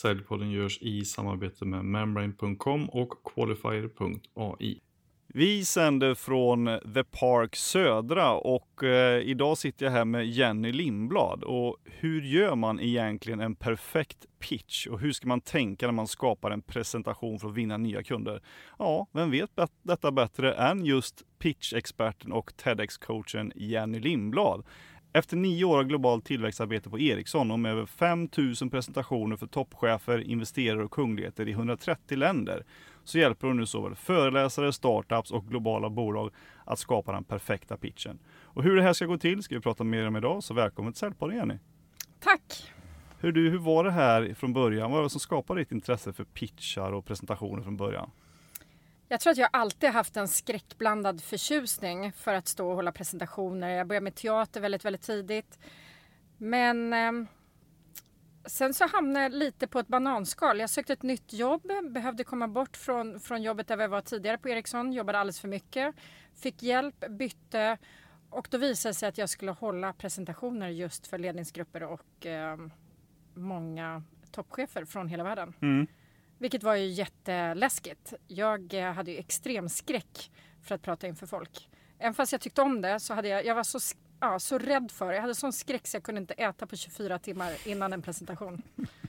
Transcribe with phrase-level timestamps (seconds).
[0.00, 4.80] Säljpodden görs i samarbete med membrane.com och qualifier.ai.
[5.34, 11.44] Vi sänder från The Park Södra och eh, idag sitter jag här med Jenny Lindblad.
[11.44, 16.06] Och hur gör man egentligen en perfekt pitch och hur ska man tänka när man
[16.06, 18.42] skapar en presentation för att vinna nya kunder?
[18.78, 19.50] Ja, vem vet
[19.82, 24.64] detta bättre än just pitchexperten och TEDx-coachen Jenny Lindblad.
[25.12, 30.18] Efter nio år av globalt tillväxtarbete på Ericsson och med över 5000 presentationer för toppchefer,
[30.18, 32.64] investerare och kungligheter i 130 länder
[33.04, 36.30] så hjälper hon nu såväl föreläsare, startups och globala bolag
[36.64, 38.18] att skapa den perfekta pitchen.
[38.42, 40.92] Och hur det här ska gå till ska vi prata mer om idag, så välkommen
[40.92, 41.58] till Säljpodden Jenny.
[42.20, 42.72] Tack!
[43.18, 44.90] Hur, du, hur var det här från början?
[44.90, 48.10] Vad var det som skapade ditt intresse för pitchar och presentationer från början?
[49.12, 53.68] Jag tror att jag alltid haft en skräckblandad förtjusning för att stå och hålla presentationer.
[53.68, 55.58] Jag började med teater väldigt, väldigt tidigt.
[56.36, 57.28] Men eh,
[58.46, 60.60] sen så hamnade jag lite på ett bananskal.
[60.60, 64.38] Jag sökte ett nytt jobb, behövde komma bort från, från jobbet där jag var tidigare
[64.38, 65.94] på Ericsson, jobbade alldeles för mycket.
[66.34, 67.78] Fick hjälp, bytte
[68.30, 72.58] och då visade det sig att jag skulle hålla presentationer just för ledningsgrupper och eh,
[73.34, 75.54] många toppchefer från hela världen.
[75.62, 75.86] Mm.
[76.40, 78.14] Vilket var ju jätteläskigt.
[78.26, 80.30] Jag eh, hade ju extrem skräck
[80.62, 81.68] för att prata inför folk.
[81.98, 83.78] Även fast jag tyckte om det så hade jag, jag var så,
[84.20, 85.14] ja, så rädd för det.
[85.14, 88.62] Jag hade sån skräck så jag kunde inte äta på 24 timmar innan en presentation.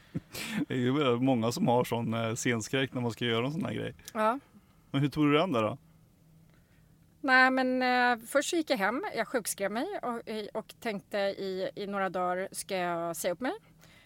[0.67, 3.65] det är ju många som har sån eh, scenskräck när man ska göra en sån
[3.65, 3.95] här grej.
[4.13, 4.39] Ja.
[4.91, 5.77] Men hur tog du dig an det då?
[7.21, 10.21] Nej men eh, först gick jag hem, jag sjukskrev mig och,
[10.59, 13.53] och tänkte i, i några dagar ska jag säga upp mig.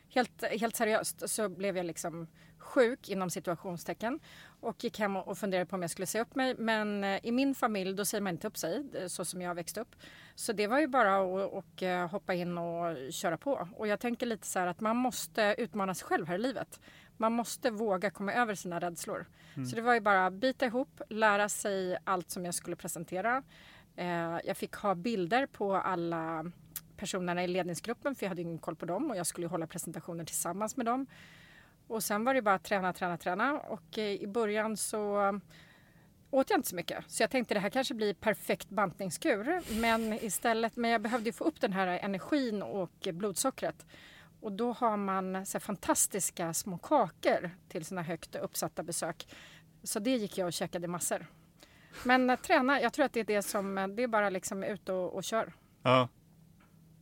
[0.10, 2.28] Helt, helt seriöst så blev jag liksom
[2.66, 4.19] sjuk inom situationstecken
[4.59, 6.55] och gick hem och funderade på om jag skulle säga upp mig.
[6.58, 9.55] Men eh, i min familj då säger man inte upp sig eh, så som jag
[9.55, 9.95] växte upp.
[10.35, 13.67] Så det var ju bara att eh, hoppa in och köra på.
[13.75, 16.80] Och jag tänker lite så här att man måste utmana sig själv här i livet.
[17.17, 19.25] Man måste våga komma över sina rädslor.
[19.55, 19.66] Mm.
[19.66, 23.43] Så det var ju bara att bita ihop, lära sig allt som jag skulle presentera.
[24.43, 26.52] Jag fick ha bilder på alla
[26.98, 30.23] personerna i ledningsgruppen för jag hade ingen koll på dem och jag skulle hålla presentationer
[30.23, 31.08] tillsammans med dem.
[31.88, 35.34] Och sen var det bara att träna, träna, träna och eh, i början så eh,
[36.32, 37.04] åt jag inte så mycket.
[37.08, 39.62] Så jag tänkte det här kanske blir perfekt bantningskur.
[39.82, 43.86] Men istället, men jag behövde få upp den här energin och blodsockret.
[44.42, 49.28] Och då har man så fantastiska små kakor till sina högt uppsatta besök.
[49.84, 51.26] Så det gick jag och käkade massor.
[52.04, 54.90] Men eh, träna, jag tror att det är det som, det är bara liksom ut
[54.90, 55.54] och, och kör.
[55.84, 56.10] Ja.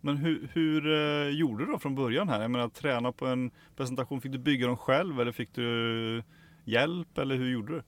[0.06, 2.42] Men hur, hur gjorde du då från början här?
[2.42, 6.24] Jag menar träna på en presentation, fick du bygga dem själv eller fick du
[6.64, 7.84] hjälp eller hur gjorde du?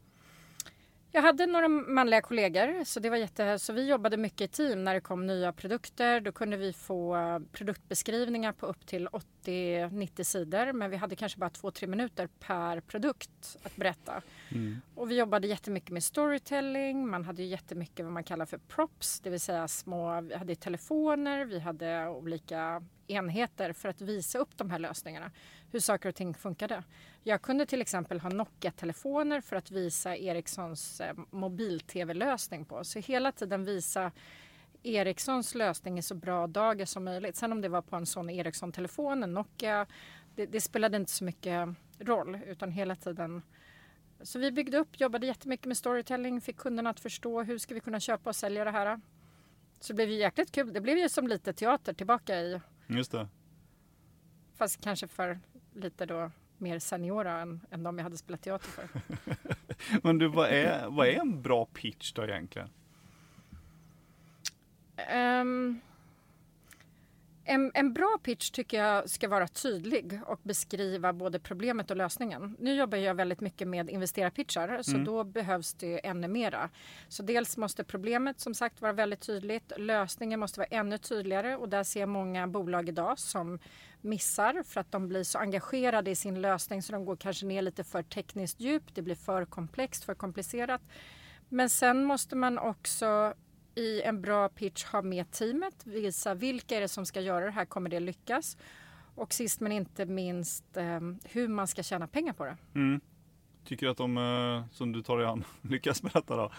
[1.16, 4.84] Jag hade några manliga kollegor så det var jätte, så vi jobbade mycket i team
[4.84, 6.20] när det kom nya produkter.
[6.20, 7.18] Då kunde vi få
[7.52, 9.08] produktbeskrivningar på upp till
[9.44, 14.22] 80-90 sidor men vi hade kanske bara 2-3 minuter per produkt att berätta.
[14.52, 14.81] Mm.
[14.96, 17.08] Och vi jobbade jättemycket med storytelling.
[17.08, 21.46] Man hade jättemycket vad man kallar för props, det vill säga små, vi hade telefoner,
[21.46, 25.32] vi hade olika enheter för att visa upp de här lösningarna.
[25.72, 26.84] Hur saker och ting funkade.
[27.28, 32.84] Jag kunde till exempel ha Nokia-telefoner för att visa Ericssons eh, mobil-tv-lösning på.
[32.84, 34.12] Så hela tiden visa
[34.84, 37.35] Ericssons lösning i så bra dagar som möjligt.
[37.35, 39.85] Sen om det var på en sån Ericsson-telefon, en Nokia,
[40.35, 41.69] det, det, spelade inte så mycket
[42.00, 43.41] roll utan hela tiden
[44.22, 47.80] så vi byggde upp, jobbade jättemycket med storytelling, fick kunderna att förstå hur ska vi
[47.80, 49.02] kunna köpa och sälja det här.
[49.80, 50.74] Så det blev ju jäkligt kul.
[50.74, 52.62] Det blev ju som lite teater tillbaka i.
[52.88, 53.28] Just det.
[54.56, 55.40] Fast kanske för
[55.74, 58.88] lite då mer seniora än, än de jag hade spelat teater för.
[60.04, 62.70] Men du, vad är, vad är en bra pitch då egentligen?
[65.14, 65.82] Um,
[67.48, 72.56] en, en, bra pitch tycker jag ska vara tydlig och beskriva både problemet och lösningen.
[72.60, 75.06] Nu jobbar jag väldigt mycket med investerarpitchar så mm.
[75.06, 76.70] då behövs det ännu mera.
[77.08, 79.72] Så dels måste problemet som sagt vara väldigt tydligt.
[79.78, 83.60] Lösningen måste vara ännu tydligare och där ser jag många bolag idag som
[84.02, 87.62] missar för att de blir så engagerade i sin lösning så de går kanske ner
[87.62, 88.96] lite för tekniskt djupt.
[88.96, 90.82] Det blir för komplext, för komplicerat.
[91.50, 93.34] Men sen måste man också
[93.76, 97.52] i en bra pitch ha med teamet, visa vilka är det som ska göra det
[97.52, 98.58] här, kommer det lyckas?
[99.16, 102.58] Och sist men inte minst eh, hur man ska tjäna pengar på det.
[102.76, 103.02] Mm.
[103.66, 106.52] Tycker du att de eh, som du tar dig an lyckas med detta då?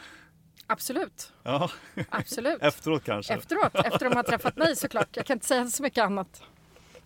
[0.67, 1.33] Absolut.
[1.43, 1.71] Ja.
[2.09, 2.59] Absolut.
[2.63, 3.35] Efteråt kanske?
[3.35, 5.17] Efteråt, efter de har träffat mig såklart.
[5.17, 6.43] Jag kan inte säga så mycket annat.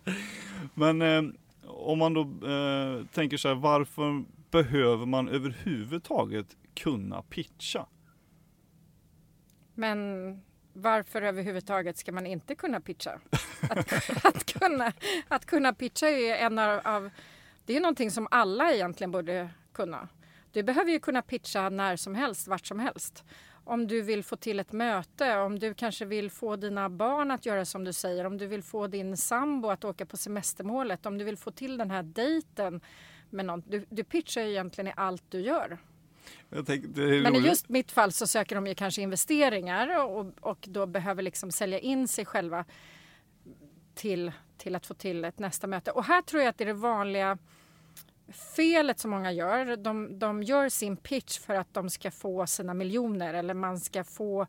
[0.73, 1.21] Men eh,
[1.67, 7.85] om man då eh, tänker så här, varför behöver man överhuvudtaget kunna pitcha?
[9.73, 10.41] Men
[10.73, 13.19] varför överhuvudtaget ska man inte kunna pitcha?
[13.69, 14.93] Att, att, kunna,
[15.27, 17.09] att kunna pitcha är en av, av
[17.65, 20.07] Det är någonting som alla egentligen borde kunna.
[20.51, 23.23] Du behöver ju kunna pitcha när som helst, vart som helst.
[23.63, 27.45] Om du vill få till ett möte, om du kanske vill få dina barn att
[27.45, 31.17] göra som du säger, om du vill få din sambo att åka på semestermålet, om
[31.17, 32.81] du vill få till den här dejten
[33.29, 33.63] med någon.
[33.67, 35.77] Du, du pitchar ju egentligen i allt du gör.
[36.65, 40.85] Tänkte, Men i just mitt fall så söker de ju kanske investeringar och, och då
[40.85, 42.65] behöver liksom sälja in sig själva
[43.95, 45.91] till, till att få till ett nästa möte.
[45.91, 47.37] Och här tror jag att det är det vanliga
[48.55, 49.75] felet som många gör.
[49.75, 54.03] De, de gör sin pitch för att de ska få sina miljoner eller man ska
[54.03, 54.47] få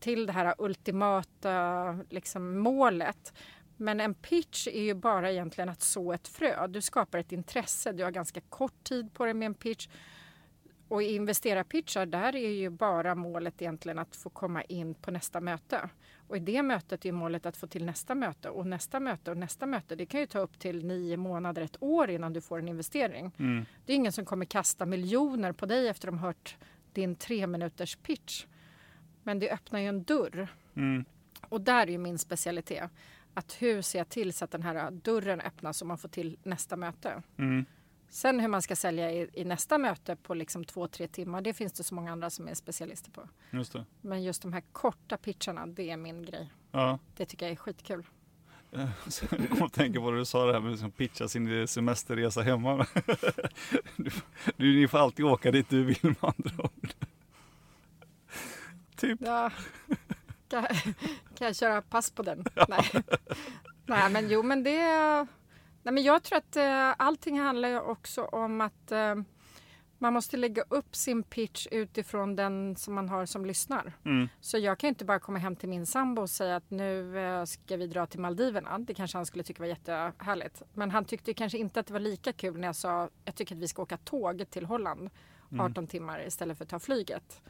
[0.00, 3.32] till det här ultimata liksom, målet.
[3.76, 6.66] Men en pitch är ju bara egentligen att så ett frö.
[6.66, 7.92] Du skapar ett intresse.
[7.92, 9.88] Du har ganska kort tid på dig med en pitch.
[10.88, 15.40] Och i investerarpitchar där är ju bara målet egentligen att få komma in på nästa
[15.40, 15.90] möte.
[16.28, 19.36] Och i det mötet är målet att få till nästa möte och nästa möte och
[19.36, 19.96] nästa möte.
[19.96, 23.32] Det kan ju ta upp till nio månader, ett år innan du får en investering.
[23.38, 23.64] Mm.
[23.86, 26.56] Det är ingen som kommer kasta miljoner på dig efter att de hört
[26.92, 28.46] din tre minuters pitch.
[29.22, 30.48] Men det öppnar ju en dörr.
[30.76, 31.04] Mm.
[31.48, 32.90] Och där är ju min specialitet.
[33.34, 36.36] Att hur ser jag till så att den här dörren öppnas och man får till
[36.42, 37.22] nästa möte.
[37.36, 37.64] Mm.
[38.10, 41.54] Sen hur man ska sälja i, i, nästa möte på liksom två, tre timmar, det
[41.54, 43.28] finns det så många andra som är specialister på.
[43.50, 43.84] Just det.
[44.00, 46.52] Men just de här korta pitcharna, det är min grej.
[46.72, 46.98] Ja.
[47.16, 48.06] Det tycker jag är skitkul.
[48.70, 52.42] Jag kommer att tänka på det du sa det här med att pitcha sin semesterresa
[52.42, 52.86] hemma.
[53.96, 54.10] Du,
[54.56, 56.92] du, ni får alltid åka dit du vill med andra ord.
[58.96, 59.20] Typ.
[59.22, 59.50] Ja.
[60.48, 60.66] Kan,
[61.34, 62.44] kan jag köra pass på den?
[62.54, 62.66] Ja.
[62.68, 63.02] Nej.
[63.86, 65.26] Nej, men jo, men det
[65.82, 69.14] Nej, men jag tror att eh, allting handlar också om att eh,
[69.98, 73.92] man måste lägga upp sin pitch utifrån den som man har som lyssnar.
[74.04, 74.28] Mm.
[74.40, 77.44] Så jag kan inte bara komma hem till min sambo och säga att nu eh,
[77.44, 78.78] ska vi dra till Maldiverna.
[78.78, 80.62] Det kanske han skulle tycka var jättehärligt.
[80.74, 83.54] Men han tyckte kanske inte att det var lika kul när jag sa jag tycker
[83.54, 85.10] att vi ska åka tåg till Holland
[85.52, 85.86] 18 mm.
[85.86, 87.42] timmar istället för att ta flyget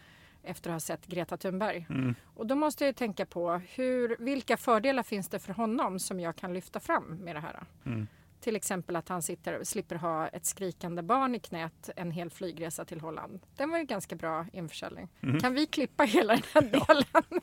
[0.43, 1.87] efter att ha sett Greta Thunberg.
[1.91, 2.15] Mm.
[2.35, 6.37] Och då måste jag tänka på hur, vilka fördelar finns det för honom som jag
[6.37, 7.65] kan lyfta fram med det här.
[7.87, 8.07] Mm.
[8.41, 12.85] Till exempel att han sitter, slipper ha ett skrikande barn i knät en hel flygresa
[12.85, 13.41] till Holland.
[13.57, 15.09] Den var ju ganska bra införsäljning.
[15.23, 15.41] Mm.
[15.41, 17.43] Kan vi klippa hela den här delen?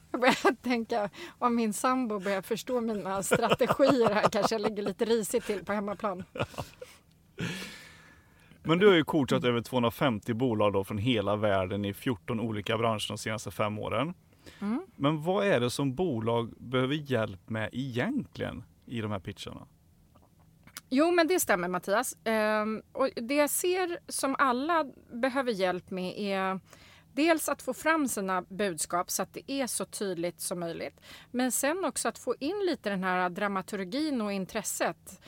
[0.10, 5.04] jag börjar tänka, om min sambo börjar förstå mina strategier här kanske jag lägger lite
[5.04, 6.24] risigt till på hemmaplan.
[8.62, 12.78] Men du har ju coachat över 250 bolag då från hela världen i 14 olika
[12.78, 14.14] branscher de senaste fem åren.
[14.60, 14.86] Mm.
[14.96, 19.66] Men vad är det som bolag behöver hjälp med egentligen i de här pitcharna?
[20.88, 22.16] Jo, men det stämmer Mattias.
[22.24, 26.60] Ehm, och det jag ser som alla behöver hjälp med är
[27.12, 31.00] dels att få fram sina budskap så att det är så tydligt som möjligt.
[31.30, 35.20] Men sen också att få in lite den här dramaturgin och intresset.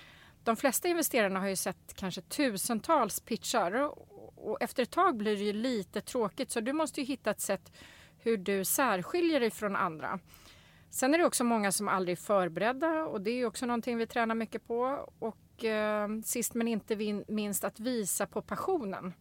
[0.45, 3.91] De flesta investerarna har ju sett kanske tusentals pitchar
[4.37, 7.41] och efter ett tag blir det ju lite tråkigt så du måste ju hitta ett
[7.41, 7.73] sätt
[8.19, 10.19] hur du särskiljer dig från andra.
[10.91, 14.07] Sen är det också många som aldrig är förberedda och det är också någonting vi
[14.07, 15.09] tränar mycket på.
[15.19, 19.13] Och eh, sist men inte minst att visa på passionen.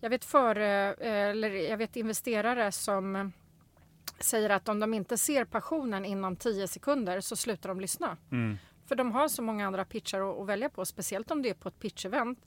[0.00, 3.32] Jag vet, för, eh, eller jag vet investerare som
[4.18, 8.16] säger att om de inte ser passionen inom 10 sekunder så slutar de lyssna.
[8.30, 8.56] Mm.
[8.86, 11.54] För de har så många andra pitchar att, att välja på, speciellt om det är
[11.54, 12.46] på ett pitchevent.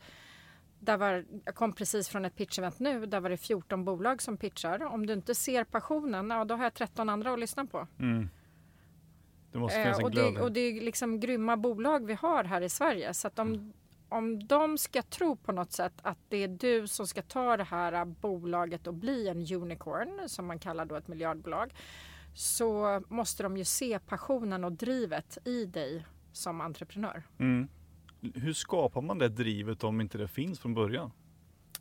[0.79, 4.37] Där var, jag kom precis från ett pitchevent nu, där var det 14 bolag som
[4.37, 4.83] pitchar.
[4.83, 7.87] Om du inte ser passionen, ja då har jag 13 andra att lyssna på.
[7.99, 8.29] Mm.
[9.57, 12.43] Det måste finnas en eh, och, det, och det är liksom grymma bolag vi har
[12.43, 13.13] här i Sverige.
[13.13, 13.73] Så att om, mm.
[14.09, 17.63] om de ska tro på något sätt att det är du som ska ta det
[17.63, 21.73] här bolaget och bli en unicorn, som man kallar då ett miljardbolag,
[22.33, 27.23] så måste de ju se passionen och drivet i dig som entreprenör.
[27.39, 27.67] Mm.
[28.33, 31.11] Hur skapar man det drivet om inte det finns från början?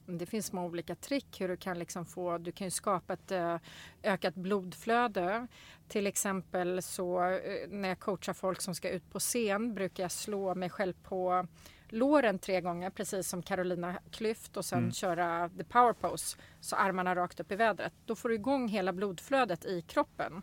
[0.06, 3.56] Det finns små olika trick hur du kan liksom få, du kan skapa ett uh,
[4.02, 5.46] ökat blodflöde.
[5.88, 10.12] Till exempel så uh, när jag coachar folk som ska ut på scen brukar jag
[10.12, 11.46] slå mig själv på
[11.88, 14.92] låren tre gånger precis som Carolina Klüft och sen mm.
[14.92, 17.92] köra the power pose så armarna rakt upp i vädret.
[18.04, 20.42] Då får du igång hela blodflödet i kroppen.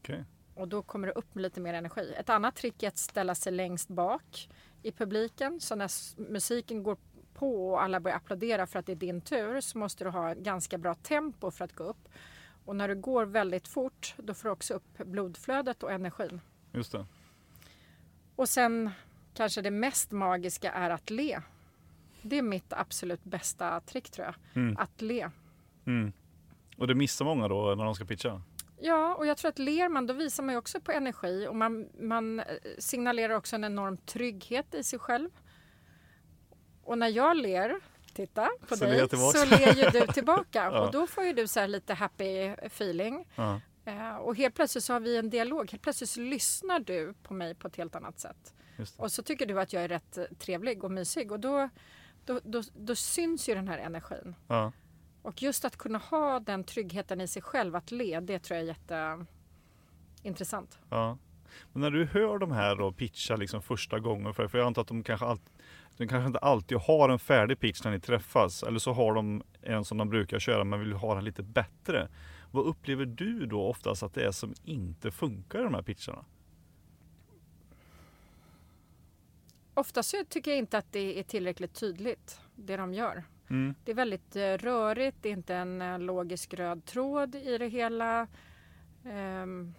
[0.00, 0.24] Okay.
[0.54, 2.14] Och då kommer det upp med lite mer energi.
[2.18, 4.48] Ett annat trick är att ställa sig längst bak
[4.82, 5.90] i publiken så när
[6.30, 6.96] musiken går
[7.34, 10.34] på och alla börjar applådera för att det är din tur så måste du ha
[10.34, 12.08] ganska bra tempo för att gå upp.
[12.64, 16.40] Och när du går väldigt fort då får du också upp blodflödet och energin.
[16.72, 17.06] Just det.
[18.36, 18.90] Och sen
[19.34, 21.40] kanske det mest magiska är att le.
[22.22, 24.34] Det är mitt absolut bästa trick tror jag.
[24.62, 24.76] Mm.
[24.76, 25.30] Att le.
[25.86, 26.12] Mm.
[26.76, 28.42] Och det missar många då när de ska pitcha?
[28.80, 31.56] Ja, och jag tror att ler man då visar man ju också på energi och
[31.56, 32.46] man, man eh,
[32.78, 35.30] signalerar också en enorm trygghet i sig själv.
[36.84, 37.80] Och när jag ler,
[38.14, 40.62] titta på Så dig, ler så ler ju du tillbaka.
[40.72, 40.80] Ja.
[40.80, 43.24] Och då får ju du så här lite happy feeling.
[43.34, 43.60] Ja.
[43.84, 45.70] Eh, och helt plötsligt så har vi en dialog.
[45.70, 48.54] Helt plötsligt så lyssnar du på mig på ett helt annat sätt.
[48.96, 51.68] Och så tycker du att jag är rätt eh, trevlig och mysig och då,
[52.24, 54.34] då, då, då syns ju den här energin.
[54.48, 54.72] Ja.
[55.22, 58.68] Och just att kunna ha den tryggheten i sig själv, att le, det tror jag
[58.68, 58.74] är
[60.22, 60.78] jätteintressant.
[60.90, 61.18] Ja.
[61.72, 64.88] Men när du hör de här då pitcha liksom första gången, för jag antar att
[64.88, 65.51] de kanske, alltid,
[65.96, 69.42] de kanske inte alltid har en färdig pitch när ni träffas, eller så har de
[69.62, 72.08] en som de brukar köra men vill ha den lite bättre.
[72.50, 76.24] Vad upplever du då oftast att det är som inte funkar i de här pitcharna?
[79.74, 83.24] Oftast så tycker jag inte att det är tillräckligt tydligt, det de gör.
[83.50, 83.74] Mm.
[83.84, 87.68] Det är väldigt eh, rörigt, det är inte en eh, logisk röd tråd i det
[87.68, 88.26] hela.
[89.04, 89.74] Ehm,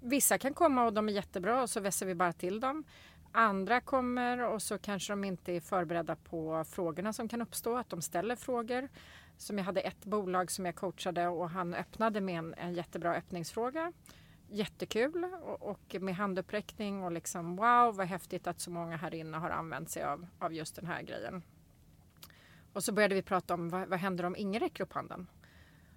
[0.00, 2.84] vissa kan komma och de är jättebra och så vässar vi bara till dem.
[3.32, 7.90] Andra kommer och så kanske de inte är förberedda på frågorna som kan uppstå, att
[7.90, 8.88] de ställer frågor.
[9.36, 13.14] Som jag hade ett bolag som jag coachade och han öppnade med en, en jättebra
[13.14, 13.92] öppningsfråga.
[14.48, 19.36] Jättekul och, och med handuppräckning och liksom wow vad häftigt att så många här inne
[19.36, 21.42] har använt sig av, av just den här grejen.
[22.72, 25.26] Och så började vi prata om vad, vad händer om ingen räcker upp handen?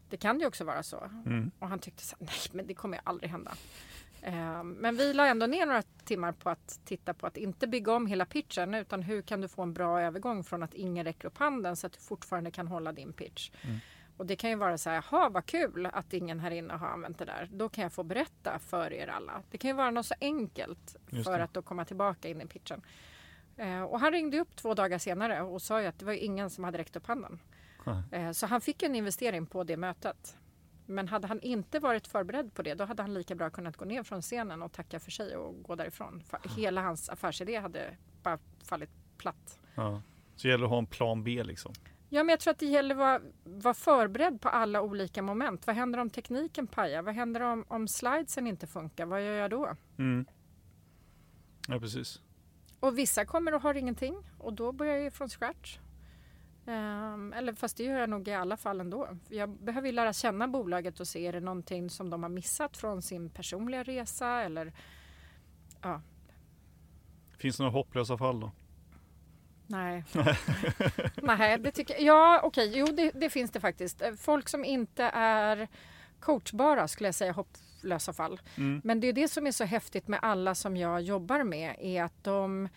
[0.10, 1.10] Det kan ju också vara så.
[1.26, 1.52] Mm.
[1.60, 3.52] Och han tyckte så nej men det kommer ju aldrig hända.
[4.26, 7.94] Eh, men vi la ändå ner några timmar på att titta på att inte bygga
[7.94, 11.28] om hela pitchen utan hur kan du få en bra övergång från att ingen räcker
[11.28, 13.52] upp handen så att du fortfarande kan hålla din pitch.
[13.62, 13.78] Mm.
[14.18, 16.88] Och det kan ju vara så här, jaha vad kul att ingen här inne har
[16.88, 17.50] använt det där.
[17.52, 19.42] Då kan jag få berätta för er alla.
[19.52, 22.82] Det kan ju vara något så enkelt för att då komma tillbaka in i pitchen.
[23.58, 26.50] Eh, och han ringde upp två dagar senare och sa ju att det var ingen
[26.50, 27.40] som hade räckt upp handen.
[27.84, 28.04] Nej.
[28.24, 30.38] Eh, Så han fick en investering på det mötet.
[30.86, 33.86] Men hade han inte varit förberedd på det då hade han lika bra kunnat gå
[33.86, 36.24] ner från scenen och tacka för sig och gå därifrån.
[36.24, 39.60] För hela hans affärsidé hade bara fallit platt.
[39.76, 40.02] Ja.
[40.36, 41.74] Så gäller det att ha en plan B liksom.
[42.10, 45.68] Ja, men jag tror att det gäller att vara, vara förberedd på alla olika moment.
[45.68, 47.02] Vad händer om tekniken pajar?
[47.02, 49.06] Vad händer om, om slidesen inte funkar?
[49.06, 49.76] Vad gör jag då?
[49.98, 50.26] Mm.
[51.68, 52.22] Ja precis.
[52.80, 55.78] Och vissa kommer och har ingenting och då börjar jag från scratch.
[56.66, 59.08] Ehm, eller fast det gör jag nog i alla fall ändå.
[59.30, 62.78] Jag behöver ju lära känna bolaget och se är det någonting som de har missat
[62.78, 64.74] från sin personliga resa eller
[65.82, 66.02] ja,
[67.38, 68.52] Finns det några hopplösa fall då?
[69.68, 70.04] nej.
[71.22, 72.04] nej, det tycker jag.
[72.04, 74.02] Ja, okej, jo det, det finns det faktiskt.
[74.02, 75.68] Eh, Folk som inte är
[76.20, 78.42] coachbara skulle jag säga hopplösa fall.
[78.58, 78.82] Mm.
[78.84, 82.04] Men det är det som är så häftigt med alla som jag jobbar med är
[82.04, 82.70] att de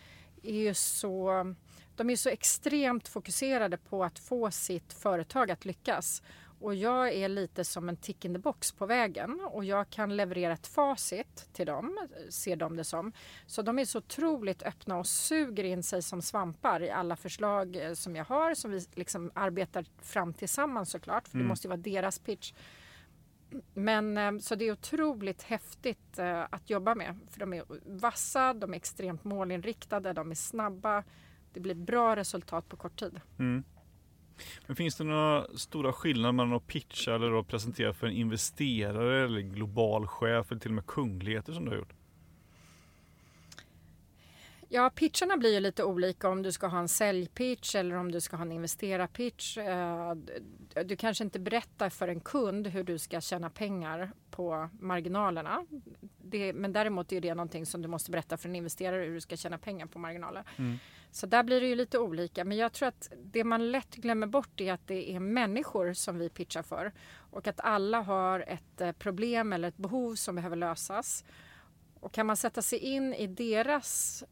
[0.42, 1.54] är ju så,
[1.96, 6.22] de är så extremt fokuserade på att få sitt företag att lyckas.
[6.60, 10.16] Och jag är lite som en tick in the box på vägen och jag kan
[10.16, 13.12] leverera ett facit till dem, ser de det som.
[13.46, 17.76] Så de är så otroligt öppna och suger in sig som svampar i alla förslag
[17.76, 21.48] eh, som jag har som vi liksom arbetar fram tillsammans såklart, för det Mm.
[21.48, 22.52] måste ju vara deras pitch.
[23.74, 27.18] Men eh, så det är otroligt häftigt eh, att jobba med.
[27.30, 31.04] För de är vassa, de är extremt målinriktade, de är snabba.
[31.56, 33.20] Det blir bra resultat på kort tid.
[33.38, 33.64] Mm.
[34.66, 39.24] Men finns det några stora skillnader mellan att pitcha eller att presentera för en investerare
[39.24, 41.92] eller global chef eller till och med kungligheter som du har gjort?
[44.68, 48.20] Ja, pitcherna blir ju lite olika om du ska ha en säljpitch eller om du
[48.20, 49.58] ska ha en investerarpitch.
[49.58, 50.14] Eh,
[50.84, 55.66] Du kanske inte berättar för en kund hur du ska tjäna pengar på marginalerna.
[56.18, 59.20] Det, men däremot är det någonting som du måste berätta för en investerare hur du
[59.20, 60.44] ska tjäna pengar på marginaler.
[60.56, 60.78] Mm.
[61.10, 62.44] Så där blir det ju lite olika.
[62.44, 66.18] Men jag tror att det man lätt glömmer bort är att det är människor som
[66.18, 66.92] vi pitchar för.
[67.30, 71.24] Och att alla har ett eh, problem eller ett behov som behöver lösas.
[72.00, 74.24] Och kan man sätta sig in i deras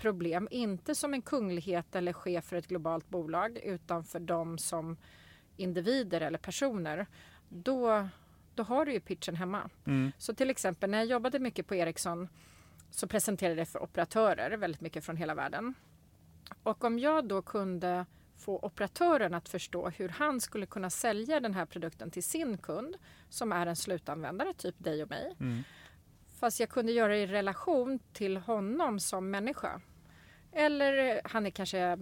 [0.00, 4.96] problem, inte som en kunglighet eller chef för ett globalt bolag, utan för dem som
[5.56, 7.06] individer eller personer,
[7.48, 8.08] då,
[8.54, 9.70] då har du ju pitchen hemma.
[9.86, 10.12] Mm.
[10.18, 12.28] Så till exempel när jag jobbade mycket på Ericsson
[12.90, 15.74] så presenterade jag för operatörer, väldigt mycket från hela världen.
[16.62, 21.54] Och om jag då kunde få operatören att förstå hur han skulle kunna sälja den
[21.54, 22.96] här produkten till sin kund
[23.28, 25.34] som är en slutanvändare, typ dig och mig.
[25.40, 25.62] Mm.
[26.40, 29.80] Fast jag kunde göra det i relation till honom som människa.
[30.52, 31.98] Eller han är kanske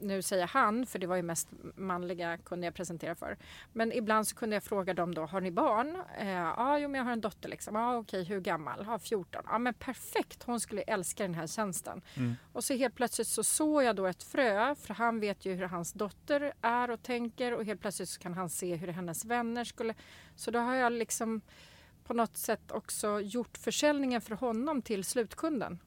[0.00, 3.36] nu säger han, för det var ju mest manliga kunde jag presentera för.
[3.72, 6.02] Men ibland så kunde jag fråga dem då, har ni barn?
[6.18, 7.74] Eh, ja, jo, men jag har en dotter liksom.
[7.74, 8.84] Ja, okej, hur gammal?
[8.86, 9.42] Ja, 14.
[9.46, 12.02] Ja, men perfekt, hon skulle älska den här tjänsten.
[12.16, 12.34] Mm.
[12.52, 15.66] Och så helt plötsligt så såg jag då ett frö, för han vet ju hur
[15.66, 19.64] hans dotter är och tänker och helt plötsligt så kan han se hur hennes vänner
[19.64, 19.94] skulle...
[20.36, 21.40] Så då har jag liksom
[22.04, 25.78] på något sätt också gjort försäljningen för honom till slutkunden.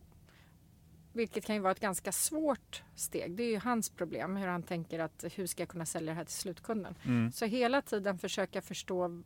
[1.17, 3.36] Vilket kan ju vara ett ganska svårt steg.
[3.36, 6.17] Det är ju hans problem, hur han tänker att hur ska jag kunna sälja det
[6.17, 6.95] här till slutkunden.
[7.05, 7.31] Mm.
[7.31, 9.24] Så hela tiden försöka förstå.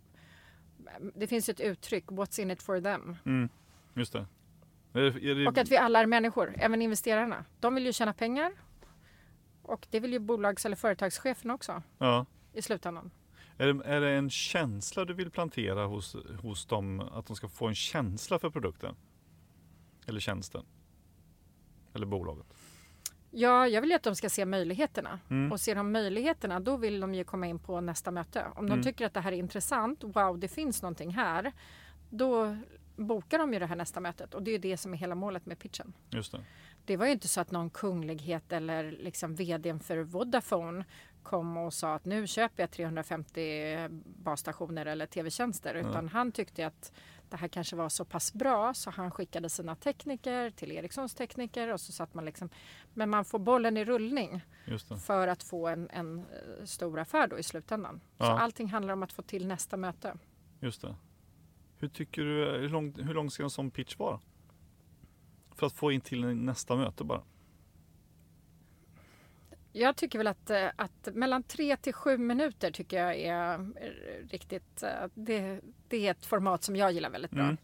[1.16, 3.18] Det finns ett uttryck, what's in it for them.
[3.26, 3.50] Mm.
[3.94, 4.26] Just det,
[4.94, 7.46] är det Och att vi alla är människor, även investerarna.
[7.60, 8.52] De vill ju tjäna pengar.
[9.62, 12.26] Och det vill ju bolags eller företagschefen också ja.
[12.54, 13.12] i slutändan.
[13.58, 17.00] Är det, är det en känsla du vill plantera hos, hos dem?
[17.00, 18.96] Att de ska få en känsla för produkten?
[20.08, 20.66] Eller tjänsten?
[21.94, 22.46] Eller bolaget?
[23.32, 25.20] Ja, jag vill ju att de ska se möjligheterna.
[25.30, 25.52] Mm.
[25.52, 28.46] Och ser de möjligheterna, då vill de ju komma in på nästa möte.
[28.56, 28.84] Om de Mm.
[28.84, 31.52] tycker att det här är intressant, wow, det finns någonting här.
[32.10, 32.58] Då
[32.96, 34.34] bokar de ju det här nästa mötet.
[34.34, 35.94] Och det är det som är hela målet med pitchen.
[36.10, 36.44] Just det.
[36.86, 40.86] Det var ju inte så att någon kunglighet eller liksom vdn för Vodafone
[41.24, 45.74] kom och sa att nu köper jag 350 basstationer eller tv-tjänster.
[45.76, 46.92] Utan han tyckte att
[47.32, 51.74] det här kanske var så pass bra så han skickade sina tekniker till Ericssons tekniker
[51.74, 52.50] och så satt man liksom.
[52.94, 54.42] Men man får bollen i rullning
[54.98, 58.02] för att få en, en eh, stor affär då i slutändan.
[58.18, 58.40] Så Ja.
[58.40, 60.18] allting handlar om att få till nästa möte.
[60.60, 60.96] Just det.
[61.78, 64.20] Hur tycker du, hur lång, hur lång ska en sån pitch vara?
[65.56, 67.22] För att få in till nästa möte bara.
[69.72, 74.28] Jag tycker väl att, eh, att mellan tre till sju minuter tycker jag är eh,
[74.30, 77.44] riktigt, eh, det, det är ett format som jag gillar väldigt bra.
[77.44, 77.58] Mm.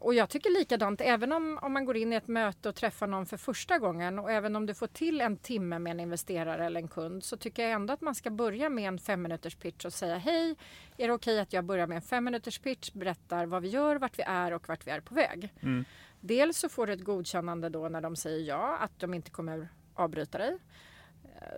[0.00, 3.06] Och jag tycker likadant, även om, om man går in i ett möte och träffar
[3.06, 6.66] någon för första gången och även om du får till en timme med en investerare
[6.66, 9.54] eller en kund så tycker jag ändå att man ska börja med en fem minuters
[9.54, 10.56] pitch och säga hej,
[10.96, 13.96] är det okej att jag börjar med en fem minuters pitch, berättar vad vi gör,
[13.96, 15.54] vart vi är och vart vi är på väg.
[15.60, 15.84] Mm.
[16.20, 19.68] Dels så får du ett godkännande då när de säger ja, att de inte kommer
[19.94, 20.58] avbryta dig.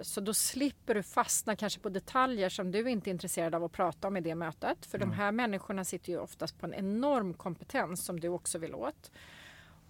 [0.03, 3.73] Så då slipper du fastna kanske på detaljer som du inte är intresserad av att
[3.73, 4.87] prata om i det mötet.
[4.87, 8.75] För de här människorna sitter ju oftast på en enorm kompetens som du också vill
[8.75, 9.11] åt.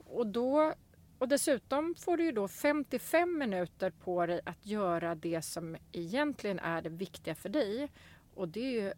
[0.05, 0.75] Och, då,
[1.19, 6.59] och dessutom får du ju då 55 minuter på dig att göra det som egentligen
[6.59, 7.91] är det viktiga för dig.
[8.35, 8.95] Och det är ju eh,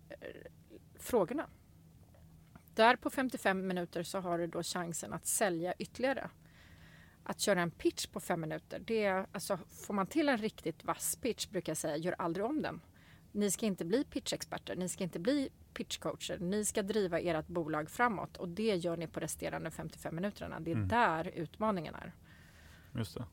[0.98, 1.46] frågorna.
[2.74, 6.30] Där på 55 minuter så har du då chansen att sälja ytterligare.
[7.26, 10.84] Att köra en pitch på fem minuter, det är, alltså, får man till en riktigt
[10.84, 12.80] vass pitch brukar jag säga, gör aldrig om den.
[13.32, 16.38] Ni ska inte bli pitchexperter, ni ska inte bli pitchcoacher.
[16.38, 20.60] Ni ska driva ert bolag framåt och det gör ni på resterande 55 minuterna.
[20.60, 20.88] Det är Mm.
[20.88, 22.12] där utmaningen är.
[22.94, 23.24] Just det.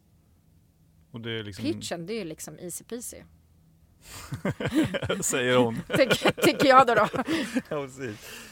[1.12, 3.18] Och det är liksom, Pitchen, det är liksom easy peasy.
[5.22, 5.76] säger hon.
[5.88, 6.94] Tycker, tycker jag då.
[6.96, 7.08] då.
[7.70, 8.48] ja, precis.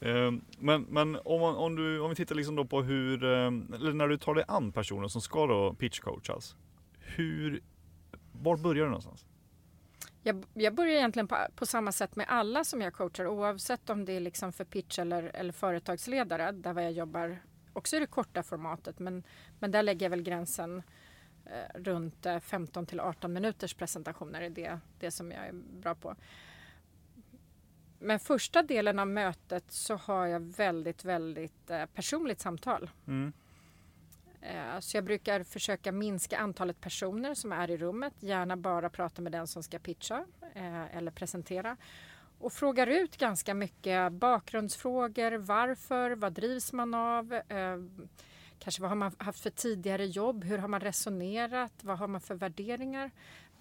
[0.00, 3.72] Ehm, men, men om, man- om, du, om vi tittar liksom då på hur, ehm,
[3.74, 6.34] eller när du tar dig an personer som ska då pitchcoachas.
[6.34, 6.56] Alltså,
[6.98, 7.62] hur,
[8.32, 9.24] var börjar du någonstans?
[10.22, 14.04] Jag, jag börjar egentligen på, på samma sätt med alla som jag coachar oavsett om
[14.04, 17.38] det är liksom för pitch eller, eller företagsledare där jag jobbar
[17.72, 19.22] också i det korta formatet men,
[19.58, 20.82] men där lägger jag väl gränsen
[21.46, 25.94] eh, runt eh, 15 till 18 minuters presentationer är det, det som jag är bra
[25.94, 26.16] på.
[28.02, 32.90] Men första delen av mötet så har jag väldigt, väldigt eh, personligt samtal.
[33.06, 33.32] Mm.
[34.40, 38.14] Eh, Så jag brukar försöka minska antalet personer som är i rummet.
[38.20, 41.76] Gärna bara prata med den som ska pitcha eh, eller presentera.
[42.38, 45.38] Och frågar ut ganska mycket bakgrundsfrågor.
[45.38, 46.10] Varför?
[46.10, 47.40] Vad drivs man av?
[48.58, 50.44] Kanske vad har man haft för tidigare jobb?
[50.44, 51.72] Hur har man resonerat?
[51.82, 53.10] Vad har man för värderingar?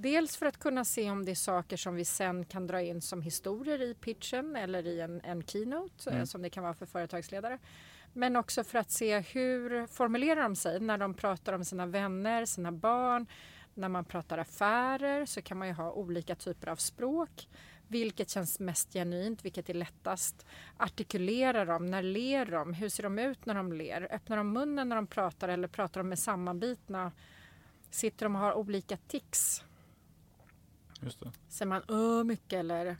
[0.01, 3.01] Dels för att kunna se om det är saker som vi sen kan dra in
[3.01, 6.19] som historier i pitchen eller i en, en keynote Mm.
[6.21, 7.59] eh, som det kan vara för företagsledare.
[8.13, 12.45] Men också för att se hur formulerar de sig när de pratar om sina vänner,
[12.45, 13.27] sina barn.
[13.73, 17.49] När man pratar affärer så kan man ju ha olika typer av språk.
[17.87, 19.45] Vilket känns mest genuint?
[19.45, 20.45] Vilket är lättast?
[20.77, 21.85] Artikulerar de?
[21.85, 22.73] När ler de?
[22.73, 24.07] Hur ser de ut när de ler?
[24.11, 27.11] Öppnar de munnen när de pratar eller pratar de med sammanbitna?
[27.89, 29.63] Sitter de och har olika tics?
[31.01, 31.31] Just det.
[31.47, 32.97] Säger man ö mycket eller?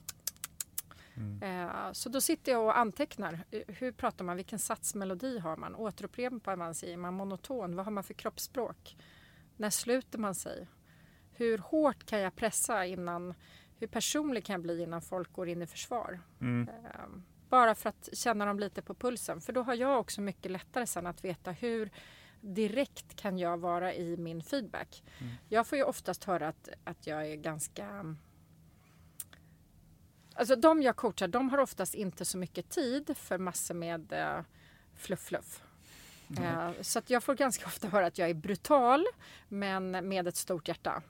[1.16, 1.44] Mm.
[1.68, 3.40] Eh, så då sitter jag och antecknar.
[3.52, 4.36] Eh, Hur pratar man?
[4.36, 5.76] Vilken satsmelodi har man?
[5.76, 6.94] Återupprepar man sig?
[6.94, 7.76] Är man monoton?
[7.76, 8.98] Vad har man för kroppsspråk?
[9.58, 10.68] När sluter man sig?
[11.34, 13.34] Hur hårt kan jag pressa innan?
[13.80, 16.20] Hur personlig kan jag bli innan folk går in i försvar?
[16.42, 16.70] Mm.
[16.70, 17.00] Eh,
[17.50, 19.42] Bara för att känna dem lite på pulsen.
[19.42, 21.90] För då har jag också mycket lättare sen att veta hur
[22.42, 25.04] direkt kan jag vara i min feedback.
[25.20, 25.34] Mm.
[25.50, 28.16] Jag får ju oftast höra att, att jag är ganska
[30.40, 34.44] Alltså de jag coachar, de har oftast inte så mycket tid för massor med uh,
[34.96, 35.64] fluff fluff.
[36.40, 39.06] Uh, så att jag får ganska ofta höra att jag är brutal
[39.48, 41.02] men med ett stort hjärta.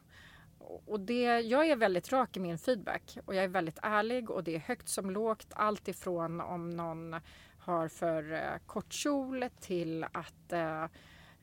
[0.85, 4.43] Och det, jag är väldigt rak i min feedback och jag är väldigt ärlig och
[4.43, 5.47] det är högt som lågt.
[5.49, 7.15] Allt ifrån om någon
[7.59, 10.53] har för uh, kort kjol till att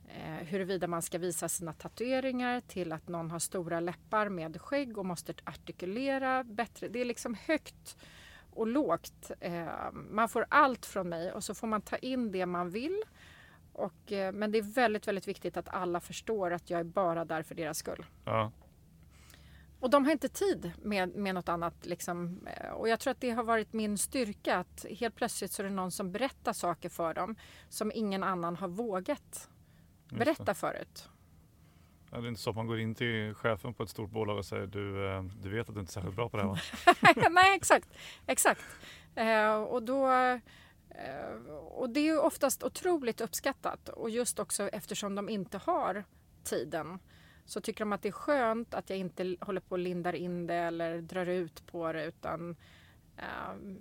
[0.08, 4.98] uh, huruvida man ska visa sina tatueringar till att någon har stora läppar med skägg
[4.98, 6.88] och måste artikulera bättre.
[6.88, 7.96] Det är liksom högt
[8.50, 9.30] och lågt.
[9.46, 13.02] Uh, man får allt från mig och så får man ta in det man vill.
[13.72, 17.24] Och, uh, men det är väldigt, väldigt viktigt att alla förstår att jag är bara
[17.24, 18.06] där för deras skull.
[18.24, 18.52] Ja.
[19.80, 21.86] Och de har inte tid med, med något annat.
[21.86, 22.48] Liksom.
[22.74, 25.72] Och jag tror att det har varit min styrka att helt plötsligt så är det
[25.72, 27.36] någon som berättar saker för dem
[27.68, 29.50] som ingen annan har vågat
[30.08, 31.08] berätta förut.
[32.10, 34.38] Ja, det är inte så att man går in till chefen på ett stort bolag
[34.38, 36.50] och säger du, eh, du vet att du inte är särskilt bra på det här
[36.50, 36.58] va?
[37.30, 37.88] Nej exakt,
[38.26, 38.60] exakt.
[39.14, 40.38] Eh, och, då, eh,
[41.68, 46.04] och det är oftast otroligt uppskattat och just också eftersom de inte har
[46.44, 46.98] tiden
[47.44, 50.46] så tycker de att det är skönt att jag inte håller på och lindar in
[50.46, 52.56] det eller drar ut på det utan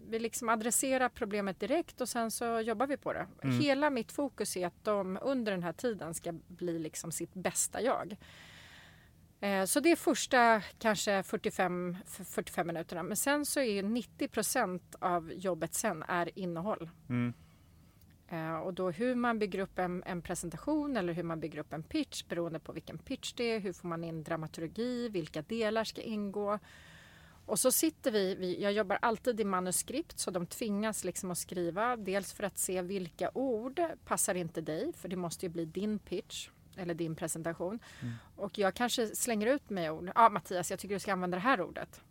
[0.08, 3.28] vi liksom adresserar problemet direkt och sen så jobbar vi på det.
[3.44, 3.60] Mm.
[3.60, 7.82] Hela mitt fokus är att de under den här tiden ska bli liksom sitt bästa
[7.82, 8.16] jag.
[9.44, 14.96] Uh, så det är första kanske 45, 45 minuterna men sen så är 90 procent
[15.00, 16.90] av jobbet sen är innehåll.
[17.10, 17.34] Mm.
[18.34, 21.74] Uh, och då hur man bygger upp en, en, presentation eller hur man bygger upp
[21.74, 23.60] en pitch beroende på vilken pitch det är.
[23.60, 25.10] Hur får man in dramaturgi?
[25.10, 26.60] Vilka delar ska ingå?
[27.46, 31.38] Och så sitter vi, vi, jag jobbar alltid i manuskript så de tvingas liksom att
[31.38, 31.96] skriva.
[31.96, 36.00] Dels för att se vilka ord passar inte dig för det måste ju bli din
[36.00, 37.80] pitch eller din presentation.
[38.02, 38.14] Mm.
[38.36, 40.06] Och jag kanske slänger ut mig ord.
[40.06, 42.02] Ja ah, Mattias, jag tycker du ska använda det här ordet.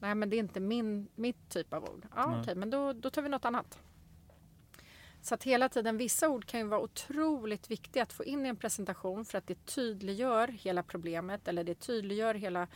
[0.00, 2.06] Nej men det är inte min, mitt typ av ord.
[2.14, 3.78] Ja ah, okej okay, men då, då tar vi något annat.
[5.22, 8.48] Så att hela tiden, vissa ord kan ju vara otroligt viktiga att få in i
[8.48, 12.68] en presentation för att det tydliggör hela problemet eller det tydliggör hela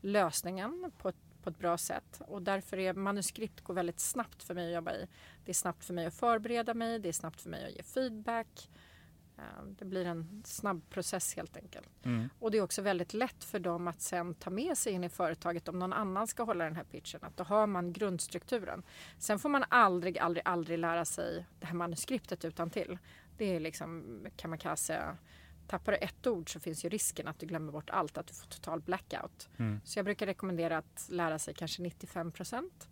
[0.00, 2.20] lösningen på ett, på ett bra sätt.
[2.26, 5.06] Och därför är manuskript går väldigt snabbt för mig att jobba i.
[5.44, 7.82] Det är snabbt för mig att förbereda mig, det är snabbt för mig att ge
[7.82, 8.68] feedback.
[9.78, 11.88] Det blir en snabb process helt enkelt.
[12.02, 12.28] Mm.
[12.38, 15.08] Och det är också väldigt lätt för dem att sen ta med sig in i
[15.08, 17.20] företaget om någon annan ska hålla den här pitchen.
[17.22, 18.82] Att då har man grundstrukturen.
[19.18, 22.98] Sen får man aldrig, aldrig, aldrig lära sig det här manuskriptet utan till.
[23.36, 25.16] Det är liksom kamikaze.
[25.72, 28.34] Tappar du ett ord så finns ju risken att du glömmer bort allt, att du
[28.34, 29.48] får total blackout.
[29.58, 29.80] Mm.
[29.84, 32.88] Så jag brukar rekommendera att lära sig kanske 95 procent.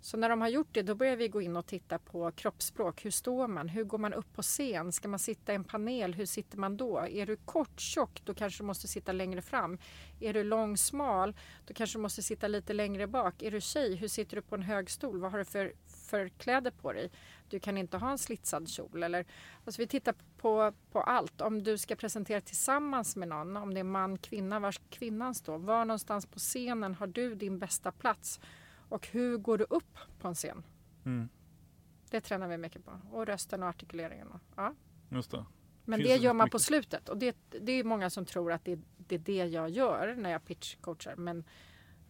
[0.00, 3.04] Så när de har gjort det då börjar vi gå in och titta på kroppsspråk.
[3.04, 3.68] Hur står man?
[3.68, 4.92] Hur går man upp på scen?
[4.92, 6.14] Ska man sitta i en panel?
[6.14, 6.98] Hur sitter man då?
[6.98, 9.78] Är du kort tjock då kanske du måste sitta längre fram.
[10.20, 13.42] Är du lång smal då kanske du måste sitta lite längre bak.
[13.42, 13.96] Är du tjej?
[13.96, 15.20] Hur sitter du på en hög stol?
[15.20, 15.72] Vad har du för,
[16.10, 17.10] för kläder på dig?
[17.48, 19.02] Du kan inte ha en slitsad kjol.
[19.02, 19.24] Eller,
[19.64, 21.40] alltså vi tittar på, på allt.
[21.40, 25.58] Om du ska presentera tillsammans med någon, om det är man, kvinna, var kvinnan står.
[25.58, 28.40] Var någonstans på scenen har du din bästa plats?
[28.88, 30.62] Och hur går du upp på en scen?
[31.04, 31.28] Mm.
[32.10, 33.00] Det tränar vi mycket på.
[33.12, 34.28] Och rösten och artikuleringen.
[34.56, 34.74] Ja.
[35.10, 35.44] Just det.
[35.84, 36.52] Men Finns det gör man mycket?
[36.52, 37.08] på slutet.
[37.08, 40.30] Och det, det är många som tror att det, det är det jag gör när
[40.30, 41.16] jag pitchcoachar.
[41.16, 41.44] Men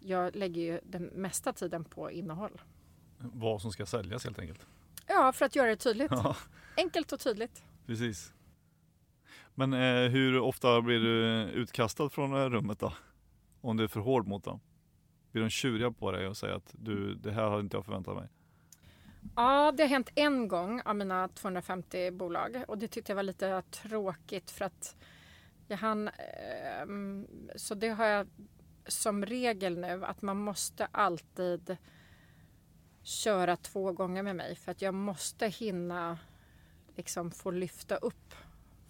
[0.00, 2.62] jag lägger ju den mesta tiden på innehåll.
[3.18, 4.66] Vad som ska säljas helt enkelt.
[5.06, 6.10] Ja, för att göra det tydligt.
[6.10, 6.36] Ja.
[6.76, 7.64] Enkelt och tydligt.
[7.86, 8.32] Precis.
[9.54, 12.92] Men eh, hur ofta blir du utkastad från rummet då?
[13.60, 14.60] Om du är för hård mot dem?
[15.32, 18.16] Blir de tjuriga på dig och säger att du, det här har inte jag förväntat
[18.16, 18.28] mig?
[19.36, 23.22] Ja, det har hänt en gång av mina 250 bolag och det tyckte jag var
[23.22, 24.96] lite tråkigt för att
[25.68, 26.08] jag hann...
[26.08, 26.86] Eh,
[27.56, 28.26] så det har jag
[28.86, 31.76] som regel nu att man måste alltid
[33.04, 36.18] köra två gånger med mig för att jag måste hinna
[36.96, 38.34] liksom få lyfta upp,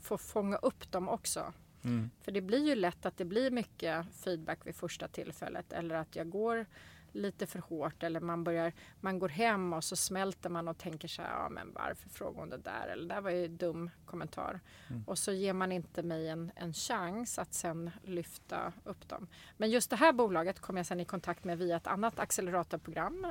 [0.00, 1.52] få fånga upp dem också.
[1.84, 2.10] Mm.
[2.20, 6.16] För det blir ju lätt att det blir mycket feedback vid första tillfället eller att
[6.16, 6.66] jag går
[7.14, 11.08] lite för hårt eller man börjar, man går hem och så smälter man och tänker
[11.08, 12.88] så här, ja men varför frågar hon det där?
[12.92, 14.60] Eller det där var ju en dum kommentar.
[14.90, 15.04] Mm.
[15.06, 19.26] Och så ger man inte mig en, en chans att sen lyfta upp dem.
[19.56, 23.26] Men just det här bolaget kom jag sen i kontakt med via ett annat acceleratorprogram.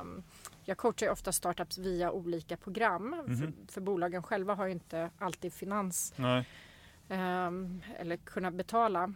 [0.00, 0.22] Um,
[0.64, 3.14] jag coachar ju ofta startups via olika program.
[3.14, 6.14] Mm för, för, bolagen själva har ju inte alltid finans.
[6.16, 6.46] Nej
[7.08, 9.12] Ehm, eller kunna betala.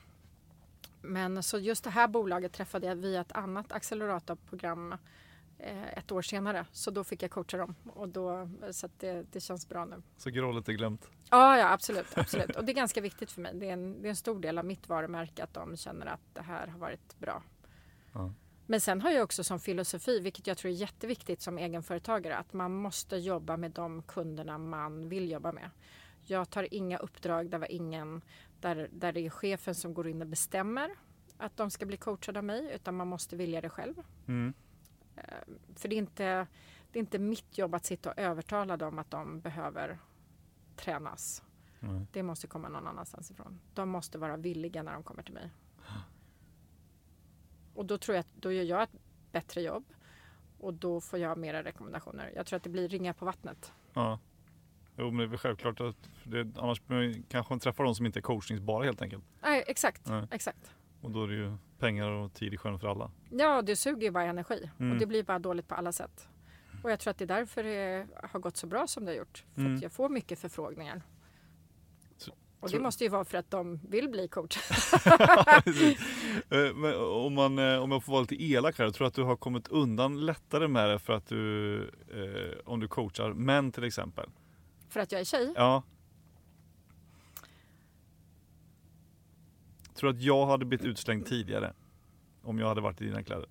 [1.01, 4.95] Men så just det här bolaget träffade jag via ett annat acceleratorprogram
[5.59, 6.67] eh, ett år senare.
[6.73, 10.03] Så då fick jag coacha dem och då, så det, det känns bra nu.
[10.17, 11.11] Så grålet är glömt?
[11.31, 12.57] Ja, ja absolut, absolut.
[12.57, 13.53] Och det är ganska viktigt för mig.
[13.55, 16.21] Det är, en, det är en stor del av mitt varumärke att de känner att
[16.33, 17.43] det här har varit bra.
[18.13, 18.33] Ja.
[18.71, 22.53] Men sen har jag också som filosofi, vilket jag tror är jätteviktigt som egenföretagare, att
[22.53, 25.71] man måste jobba med de kunderna man vill jobba med.
[26.25, 28.23] Jag tar inga uppdrag där, var ingen,
[28.61, 30.91] där, där det är chefen som går in och bestämmer
[31.37, 33.95] att de ska bli coachade av mig, utan man måste vilja det själv.
[34.27, 34.55] Mm.
[35.75, 36.47] För det är, inte,
[36.93, 39.99] det är inte mitt jobb att sitta och övertala dem att de behöver
[40.77, 41.43] tränas.
[41.81, 42.07] Nej.
[42.13, 43.61] Det måste komma någon annanstans ifrån.
[43.75, 45.51] De måste vara villiga när de kommer till mig.
[47.75, 48.97] Och då tror jag att då gör jag ett
[49.33, 49.85] bättre jobb.
[50.59, 52.33] Och då får jag mera rekommendationer.
[52.35, 53.73] Jag tror att det blir ringar på vattnet.
[53.93, 54.19] Ja.
[54.99, 56.83] Jo, men det är väl självklart att det, annars
[57.29, 59.25] kanske man träffar de som inte är coachningsbara helt enkelt.
[59.43, 60.07] Nej, exakt.
[60.09, 60.27] Nej.
[60.31, 60.71] exakt.
[61.01, 63.11] Och då är det ju pengar och tid i sjön för alla.
[63.31, 64.71] Ja, det suger ju bara energi.
[64.79, 64.93] Mm.
[64.93, 66.29] Och det blir bara dåligt på alla sätt.
[66.83, 69.17] Och jag tror att det är därför det har gått så bra som det har
[69.17, 69.45] gjort.
[69.55, 69.77] För Mm.
[69.77, 71.03] att jag får mycket förfrågningar.
[72.17, 74.57] Så- Och det måste ju vara för att de vill bli coach.
[76.51, 79.15] Eh, Men om, man, eh, om jag får vara lite elak här, jag tror att
[79.15, 81.77] du har kommit undan lättare med det för att du,
[82.13, 84.31] eh, om du coachar män till exempel.
[84.99, 85.53] För att jag är tjej.
[85.57, 85.83] Ja.
[89.95, 91.75] Tror att jag hade blivit utslängd tidigare
[92.43, 93.49] om jag hade varit i dina kläder.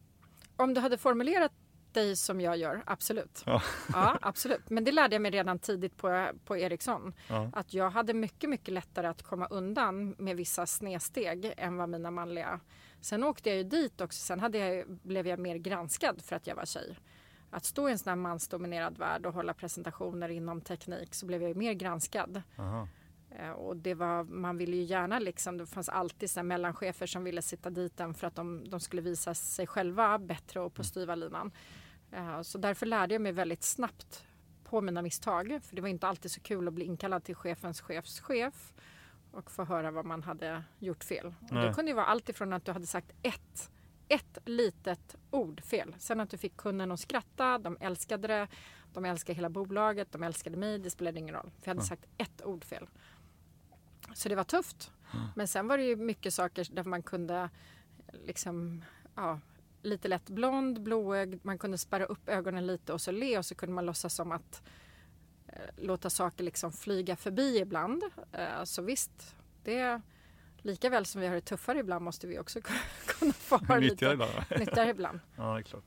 [0.55, 1.51] Om du hade formulerat
[1.91, 3.43] dig som jag gör, absolut.
[3.45, 3.61] Ja.
[3.93, 4.69] ja, absolut.
[4.69, 7.13] Men det lärde jag mig redan tidigt på, på Ericsson.
[7.27, 7.49] Ja.
[7.53, 12.11] Att jag hade mycket, mycket lättare att komma undan med vissa snedsteg än vad mina
[12.11, 12.59] manliga.
[13.01, 14.19] Sen åkte jag ju dit också.
[14.19, 16.97] Sen hade jag, blev jag mer granskad för att jag var tjej.
[17.49, 21.41] Att stå i en sån här mansdominerad värld och hålla presentationer inom teknik så blev
[21.41, 22.41] jag ju mer granskad.
[22.57, 22.87] Aha.
[23.31, 27.23] Eh, Och det var, man ville ju gärna liksom, det fanns alltid här mellanchefer som
[27.23, 30.83] ville sitta dit en för att de, de skulle visa sig själva bättre och på
[30.83, 31.51] styva linan.
[32.11, 34.25] Eh, Så därför lärde jag mig väldigt snabbt
[34.63, 35.59] på mina misstag.
[35.63, 38.73] För det var inte alltid så kul att bli inkallad till chefens chefs chef
[39.31, 41.33] och få höra vad man hade gjort fel.
[41.67, 43.71] Det kunde ju vara allt ifrån att du hade sagt ett,
[44.07, 45.95] ett litet ord fel.
[45.99, 48.47] Sen att du fick kunden att skratta, de älskade det,
[48.93, 51.51] de älskade hela bolaget, de älskade mig, det spelade ingen roll.
[51.61, 52.87] För jag hade sagt ett ord fel.
[54.13, 54.91] Så det var tufft.
[55.35, 57.49] Men sen var det ju mycket saker där man kunde
[58.25, 58.83] liksom,
[59.15, 59.39] ja,
[59.81, 63.55] lite lätt blond, blåögd, man kunde spärra upp ögonen lite och så le och så
[63.55, 64.61] kunde man låtsas som att
[65.47, 68.03] eh, låta saker liksom flyga förbi ibland.
[68.31, 70.01] Eh, så visst, det
[70.61, 72.59] lika väl som vi har det tuffare ibland måste vi också
[73.05, 74.27] kunna få ha lite va?
[74.59, 75.19] nyttigare ibland.
[75.37, 75.83] Ja, det är klart.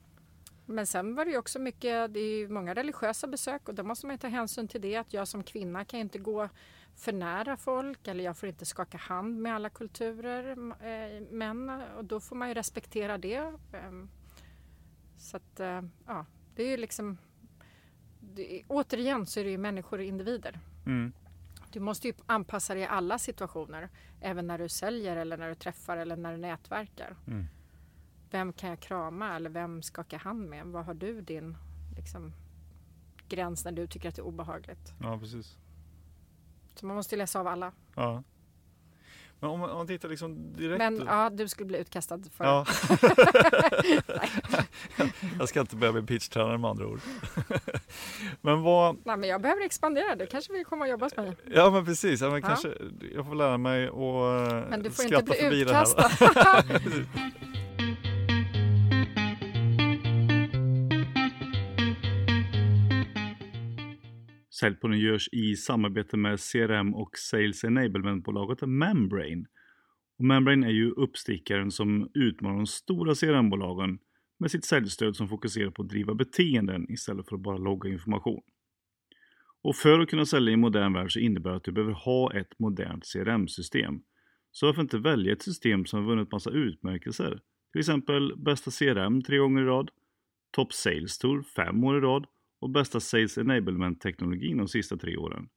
[0.65, 3.83] Men sen var det ju också mycket, det är ju många religiösa besök och då
[3.83, 6.49] måste man ju ta hänsyn till det att jag som kvinna kan inte gå
[6.95, 12.05] för nära folk eller jag får inte skaka hand med alla kulturer, eh, män och
[12.05, 13.53] då får man ju respektera det.
[13.73, 14.09] Ehm,
[15.17, 17.17] Så att, eh, ja, det är ju liksom,
[18.19, 20.59] det, återigen så är det ju människor och individer.
[20.85, 21.13] Mm.
[21.71, 23.89] Du måste ju anpassa dig i alla situationer,
[24.21, 27.15] även när du säljer eller när du träffar eller när du nätverkar.
[27.27, 27.47] Mm.
[28.31, 30.65] Vem kan jag krama eller vem skakar hand med?
[30.65, 31.57] Vad har du din
[31.95, 32.33] liksom,
[33.27, 34.93] gräns när du tycker att det är obehagligt?
[35.01, 35.57] Ja, precis.
[36.75, 37.71] Så man måste läsa av alla.
[37.95, 38.23] Ja.
[39.43, 40.77] Men om man, om man tittar liksom direkt...
[40.77, 42.65] Men ja, du skulle bli utkastad för Ja.
[45.39, 46.99] jag ska inte börja bli pitchtränare med andra ord.
[48.41, 50.15] men vad, Nej, men jag behöver expandera.
[50.15, 51.35] Du kanske vill komma och jobba hos mig.
[51.53, 52.47] ja men precis, ja, men Ja.
[52.47, 52.73] kanske,
[53.15, 55.81] jag får lära mig att Men du får skratta inte bli förbi det här.
[55.83, 56.63] utkastad.
[64.61, 69.45] Säljpodden görs i samarbete med CRM och Sales Enablement-bolaget Membrane.
[70.17, 73.99] Och Membrane är ju uppstickaren som utmanar de stora CRM-bolagen
[74.39, 78.41] med sitt säljstöd som fokuserar på att driva beteenden istället för att bara logga information.
[79.61, 81.93] Och för att kunna sälja i en modern värld så innebär det att du behöver
[81.93, 84.01] ha ett modernt CRM-system.
[84.51, 87.41] Så varför inte välja ett system som har vunnit massa utmärkelser?
[87.71, 89.91] Till exempel bästa CRM tre gånger i rad,
[90.51, 92.25] Top Sales Tour fem år i rad
[92.61, 95.49] och bästa Sales Enablement-teknologin de sista tre åren.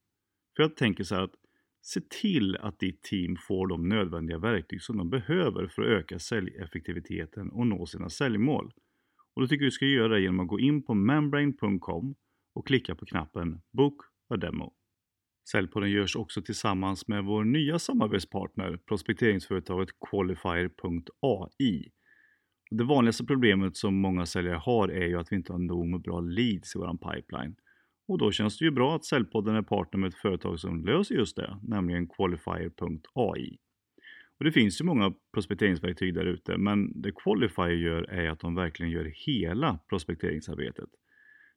[0.56, 1.34] För jag tänker så här att
[1.82, 6.18] se till att ditt team får de nödvändiga verktyg som de behöver för att öka
[6.18, 8.72] säljeffektiviteten och nå sina säljmål.
[9.34, 12.14] Och då tycker jag du ska göra det genom att gå in på membrane.com
[12.54, 13.96] och klicka på knappen Book
[14.28, 14.74] a Demo.
[15.50, 21.90] Säljpodden görs också tillsammans med vår nya samarbetspartner, prospekteringsföretaget Qualifier.ai.
[22.76, 26.00] Det vanligaste problemet som många säljare har är ju att vi inte har nog med
[26.00, 27.56] bra leads i vår pipeline.
[28.08, 31.14] Och då känns det ju bra att Säljpodden är partner med ett företag som löser
[31.14, 33.58] just det, nämligen Qualifier.ai.
[34.38, 38.54] Och det finns ju många prospekteringsverktyg där ute, men det Qualifier gör är att de
[38.54, 40.88] verkligen gör hela prospekteringsarbetet.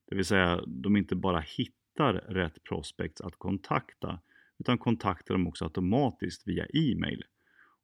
[0.07, 4.19] Det vill säga, de inte bara hittar rätt prospects att kontakta,
[4.59, 7.23] utan kontaktar dem också automatiskt via e-mail.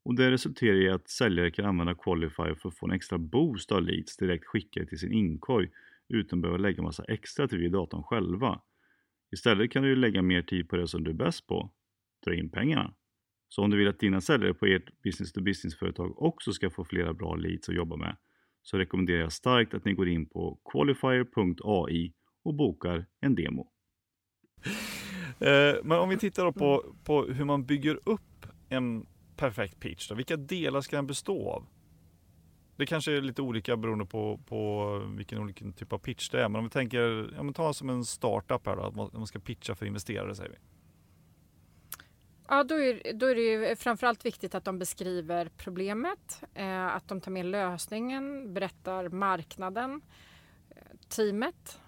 [0.06, 3.72] Och det resulterar i att säljare kan använda Qualifier för att få en extra boost
[3.72, 5.70] av leads direkt skickade till sin inkorg
[6.10, 8.62] utan att behöva lägga massa extra tid vid datorn själva.
[9.32, 11.72] Istället kan du lägga mer tid på det som du är bäst på,
[12.26, 12.94] dra in pengarna.
[13.50, 16.70] Så om du vill att dina säljare på ert business to business företag också ska
[16.70, 18.18] få flera bra leads att jobba med
[18.62, 22.14] så rekommenderar jag starkt att ni går in på qualifier.ai
[22.44, 23.72] och bokar en demo.
[25.40, 29.06] Eh, men om vi tittar på, på hur man bygger upp en
[29.36, 30.10] perfekt pitch.
[30.10, 30.16] Då.
[30.16, 31.66] Vilka delar ska den bestå av?
[32.76, 36.50] Det kanske är lite olika beroende på, på vilken olika typ av pitch det är.
[36.50, 39.40] Men om vi tänker, ja, men ta som en startup här då, att man ska
[39.40, 40.58] pitcha för investerare säger vi.
[42.48, 47.08] Ja, då är, då är det ju framförallt viktigt att de beskriver problemet, eh, att
[47.08, 50.02] de tar med lösningen, berättar marknaden,
[50.70, 50.76] eh,
[51.08, 51.80] teamet.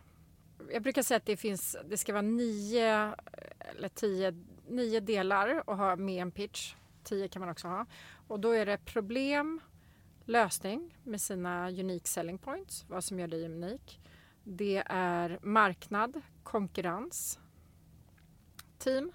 [0.72, 3.16] Jag brukar säga att det, finns, det ska vara nio
[3.60, 4.34] eller tio,
[4.70, 6.76] nio delar att ha med en pitch.
[7.06, 7.86] Tio kan man också ha.
[8.28, 9.60] Och då är det problem,
[10.26, 14.00] lösning med sina unique selling points, vad som gör dig unik.
[14.44, 17.40] Det är marknad, konkurrens,
[18.78, 19.12] team,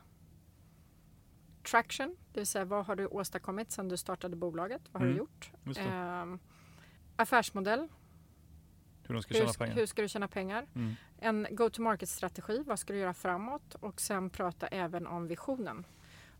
[1.71, 4.83] traction, det vill säga vad har du åstadkommit sedan du startade bolaget?
[4.93, 5.53] Vad har Mm, du gjort?
[5.79, 6.37] Eh,
[7.17, 7.89] affärsmodell,
[9.03, 10.67] hur de ska hur, tjäna hur ska du tjäna pengar?
[10.75, 10.95] Mm.
[11.19, 13.75] En go-to-market-strategi, vad ska du göra framåt?
[13.75, 15.87] Och sen prata även om visionen.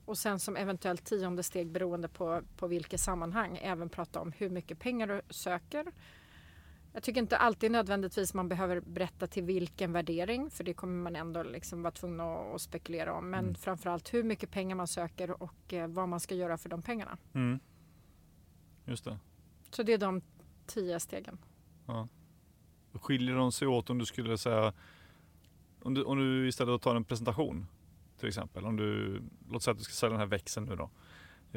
[0.05, 4.51] Och sen som eventuellt tionde steg beroende på, på vilket sammanhang även prata om hur
[4.51, 5.87] mycket pengar du söker.
[6.93, 11.17] Jag tycker inte alltid nödvändigtvis man behöver berätta till vilken värdering för det kommer man
[11.17, 13.31] ändå liksom vara tvungen att, spekulera om.
[13.31, 13.55] Men Mm.
[13.55, 17.19] framförallt hur mycket pengar man söker och eh, vad man ska göra för de pengarna.
[17.35, 17.61] Mm.
[18.85, 19.19] Just det.
[19.71, 20.23] Så det är de
[20.67, 21.39] tio stegen.
[22.93, 24.73] Skiljer de sig åt om du skulle säga,
[25.83, 27.67] om du, om du istället tar en presentation
[28.21, 28.65] till exempel.
[28.65, 30.91] Om du, låt säga att du ska sälja den här växeln nu då.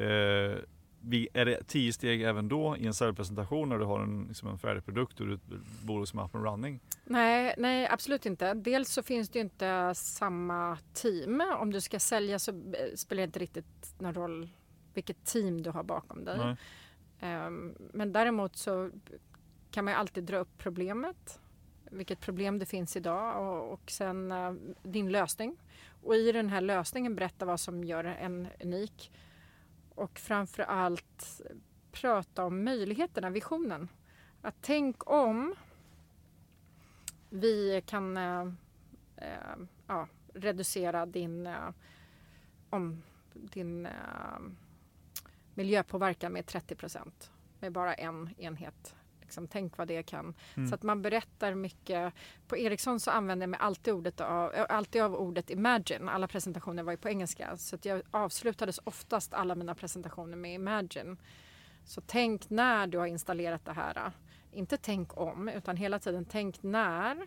[0.04, 0.58] Eh,
[1.06, 4.48] vi, är det tio steg även då i en säljpresentation när du har en, liksom
[4.48, 5.38] en färdig produkt och du
[5.82, 6.80] bolag som up and running?
[7.04, 8.54] Nej, nej, absolut inte.
[8.54, 11.42] Dels så finns det inte samma team.
[11.58, 14.48] Om du ska sälja så eh, spelar det inte riktigt någon roll
[14.94, 16.56] vilket team du har bakom dig.
[17.20, 18.90] Ehm, Men däremot så
[19.70, 21.40] kan man alltid dra upp problemet.
[21.90, 25.56] Vilket problem det finns idag och, och sen eh, din lösning.
[26.04, 29.12] Och i den här lösningen berätta vad som gör en unik.
[29.94, 31.40] Och framför allt
[31.92, 33.88] prata om möjligheterna, visionen.
[34.42, 35.54] Att tänk om
[37.30, 38.48] vi kan eh,
[39.16, 41.70] eh, ja, reducera din, eh,
[42.70, 44.38] om, din eh,
[45.54, 48.94] miljöpåverkan med 30 procent med bara en enhet.
[49.24, 50.34] Liksom, tänk vad det kan.
[50.54, 50.68] Mm.
[50.68, 52.12] Så att man berättar mycket.
[52.46, 56.08] På Ericsson så använder jag mig alltid, ordet av, äh, alltid av ordet imagine.
[56.08, 57.56] Alla presentationer var ju på engelska.
[57.56, 61.16] Så att jag avslutades oftast alla mina presentationer med imagine.
[61.84, 64.12] Så tänk när du har installerat det här.
[64.52, 67.26] Inte tänk om, utan hela tiden tänk när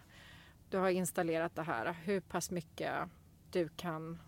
[0.70, 1.96] du har installerat det här.
[2.04, 2.94] Hur pass mycket
[3.52, 4.20] du kan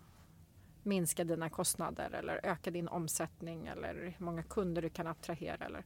[0.82, 5.64] minska dina kostnader eller öka din omsättning eller hur många kunder du kan attrahera.
[5.64, 5.84] Eller,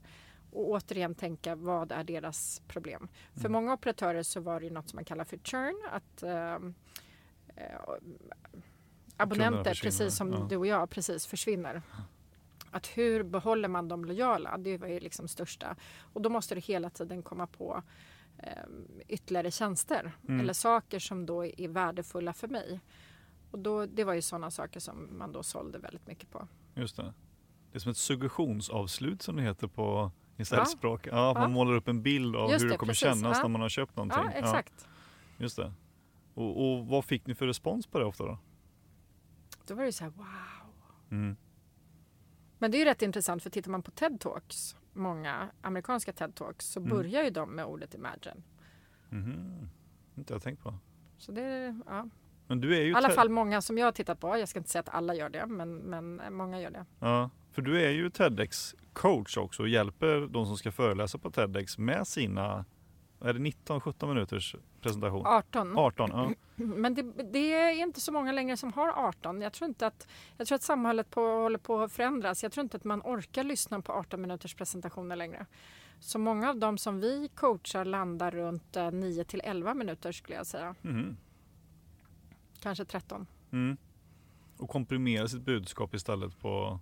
[0.55, 3.07] och återigen tänka vad är deras problem.
[3.33, 3.51] För Mm.
[3.51, 5.81] många operatörer så var det ju något som man kallar för churn.
[5.91, 6.73] Att ehm,
[7.55, 7.79] eh,
[9.17, 10.47] abonnenter, precis som ja.
[10.49, 11.81] du och jag, precis försvinner.
[12.71, 14.57] Att hur behåller man dem lojala?
[14.57, 15.75] Det var ju liksom största.
[16.13, 17.83] Och då måste du hela tiden komma på
[18.37, 18.49] eh,
[19.07, 20.39] ytterligare tjänster Mm.
[20.39, 22.79] eller saker som då är värdefulla för mig.
[23.51, 26.47] Och då, det var ju sådana saker som man då sålde väldigt mycket på.
[26.75, 27.13] Just det.
[27.71, 31.07] Det är som ett suggestionsavslut som det heter på i säljspråk.
[31.07, 31.33] Ja, Ja.
[31.39, 33.01] man målar upp en bild av Just hur det det, kommer precis.
[33.21, 34.21] kännas när man har köpt någonting.
[34.23, 34.87] Ja, exakt.
[35.37, 35.73] just det.
[36.33, 38.37] Och, och vad fick ni för respons på det ofta då?
[39.67, 40.25] Då var det så här, wow.
[41.11, 41.35] Mm.
[42.57, 46.35] Men det är ju rätt intressant för tittar man på TED Talks, många amerikanska TED
[46.35, 46.89] Talks, så Mm.
[46.89, 48.43] börjar ju de med ordet imagine.
[49.09, 49.69] Mhm.
[50.15, 50.73] Inte jag tänkt på.
[51.17, 52.09] Så det ja.
[52.47, 54.37] Men du är ju I alla fall många som jag har tittat på.
[54.37, 56.85] Jag ska inte säga att alla gör det, men, men många gör det.
[56.99, 61.31] Ja, för du är ju TEDx coach också och hjälper de som ska föreläsa på
[61.31, 62.65] TEDx med sina,
[63.21, 65.25] är det 19-17 minuters presentation?
[65.25, 65.77] 18.
[65.77, 66.31] 18, ja.
[66.55, 67.01] Men det,
[67.33, 69.41] det är inte så många längre som har 18.
[69.41, 72.43] Jag tror inte att, jag tror att samhället på, håller på att förändras.
[72.43, 75.45] Jag tror inte att man orkar lyssna på 18 minuters presentationer längre.
[75.99, 80.37] Så många av dem som vi coachar landar runt eh, 9 till 11 minuter skulle
[80.37, 80.75] jag säga.
[80.81, 81.17] Mhm.
[82.61, 83.27] Kanske 13.
[83.51, 83.77] Mm.
[84.57, 86.79] Och komprimera sitt budskap istället på,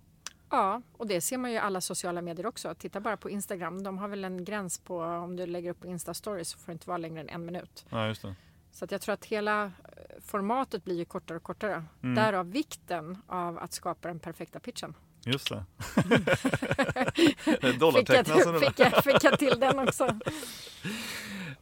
[0.54, 2.74] Ja, och det ser man ju i alla sociala medier också.
[2.74, 3.82] Titta bara på Instagram.
[3.82, 6.72] De har väl en gräns på om du lägger upp på Insta-stories så får det
[6.72, 7.86] inte vara längre än en minut.
[7.90, 8.34] ja just det.
[8.72, 9.70] Så att jag tror att hela eh,
[10.20, 11.84] formatet blir ju kortare och kortare.
[12.02, 12.14] Mm.
[12.14, 14.94] Därav vikten av att skapa den perfekta pitchen.
[15.24, 15.64] Just det.
[17.14, 20.18] Fick jag, Dollartecknelsen fick, jag, fick jag till den också.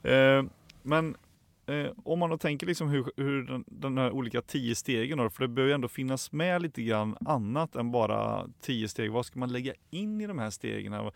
[0.04, 0.44] Eh,
[0.82, 1.16] men
[1.72, 5.30] eh, om man då tänker liksom hur, hur den, den här olika tio stegen då,
[5.30, 9.12] för det behöver ju ändå finnas med lite grann annat än bara tio steg.
[9.12, 11.10] Vad ska man lägga in i de här stegen?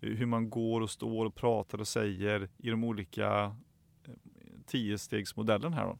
[0.00, 3.56] Hur man går och står och pratar och säger i de olika
[4.04, 4.12] eh,
[4.66, 5.98] tiostegsmodellen här då?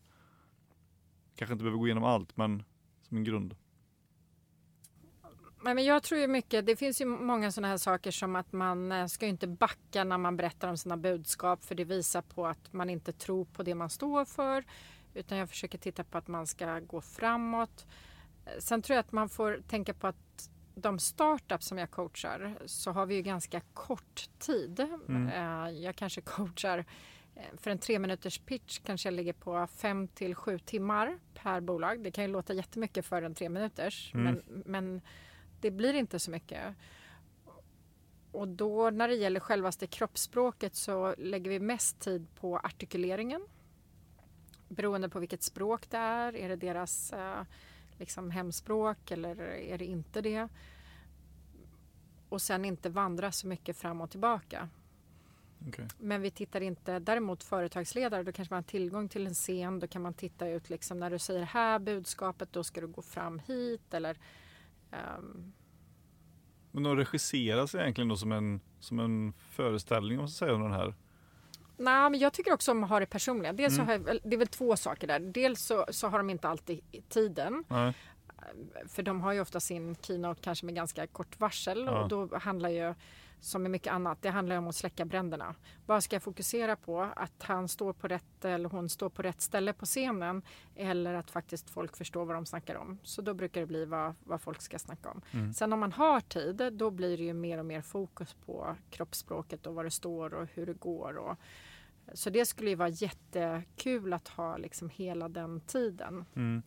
[1.36, 2.62] Kanske inte behöver gå igenom allt, men
[3.02, 3.54] som en grund.
[5.62, 8.92] Men jag tror ju mycket, det finns ju många sådana här saker som att man
[8.92, 12.72] eh, ska inte backa när man berättar om sina budskap för det visar på att
[12.72, 14.64] man inte tror på det man står för.
[15.14, 17.86] Utan jag försöker titta på att man ska gå framåt.
[18.46, 22.58] Eh, Sen tror jag att man får tänka på att de startups som jag coachar
[22.66, 24.80] så har vi ju ganska kort tid.
[25.08, 25.28] Mm.
[25.28, 26.84] Eh, Jag kanske coachar
[27.56, 32.02] för en tre minuters pitch kanske jag ligger på fem till sju timmar per bolag.
[32.04, 34.24] Det kan ju låta jättemycket för en tre minuters Mm.
[34.24, 35.00] men, men
[35.61, 36.74] det blir inte så mycket.
[38.32, 43.46] Och då när det gäller självaste kroppsspråket så lägger vi mest tid på artikuleringen.
[44.68, 46.36] Beroende på vilket språk det är.
[46.36, 47.42] Är det deras eh,
[47.98, 50.48] liksom hemspråk eller är det inte det?
[52.28, 54.68] Och sen inte vandra så mycket fram och tillbaka.
[55.68, 55.88] Okej.
[55.98, 59.86] Men vi tittar inte, däremot företagsledare, då kanske man har tillgång till en scen, då
[59.86, 63.38] kan man titta ut liksom när du säger här budskapet, då ska du gå fram
[63.38, 64.18] hit eller
[64.93, 65.53] ehm,
[66.72, 70.62] Men de regisseras egentligen då som en, som en föreställning om man ska säga om
[70.62, 70.95] den här.
[71.76, 73.53] Nej, men jag tycker också om att ha det personliga.
[73.53, 73.86] Dels så Mm.
[73.86, 75.20] har jag, väl- det är väl två saker där.
[75.20, 77.64] Dels så, så har de inte alltid tiden.
[77.68, 77.95] Nej.
[78.88, 81.84] För de har ju ofta sin keynote kanske med ganska kort varsel.
[81.84, 82.03] Ja.
[82.03, 82.95] Och då handlar ju,
[83.41, 85.55] som med mycket annat, det handlar om att släcka bränderna.
[85.86, 87.01] Vad ska jag fokusera på?
[87.16, 90.43] Att han står på rätt eller hon står på rätt ställe på scenen.
[90.76, 92.99] Eller att faktiskt folk förstår vad de snackar om.
[93.03, 95.20] Så då brukar det bli vad, vad folk ska snacka om.
[95.30, 95.53] Mm.
[95.53, 99.66] Sen om man har tid, då blir det ju mer och mer fokus på kroppsspråket
[99.66, 101.16] och vad det står och hur det går.
[101.16, 101.36] Och,
[102.14, 106.24] så det skulle ju vara jättekul att ha liksom hela den tiden.
[106.36, 106.62] Mm.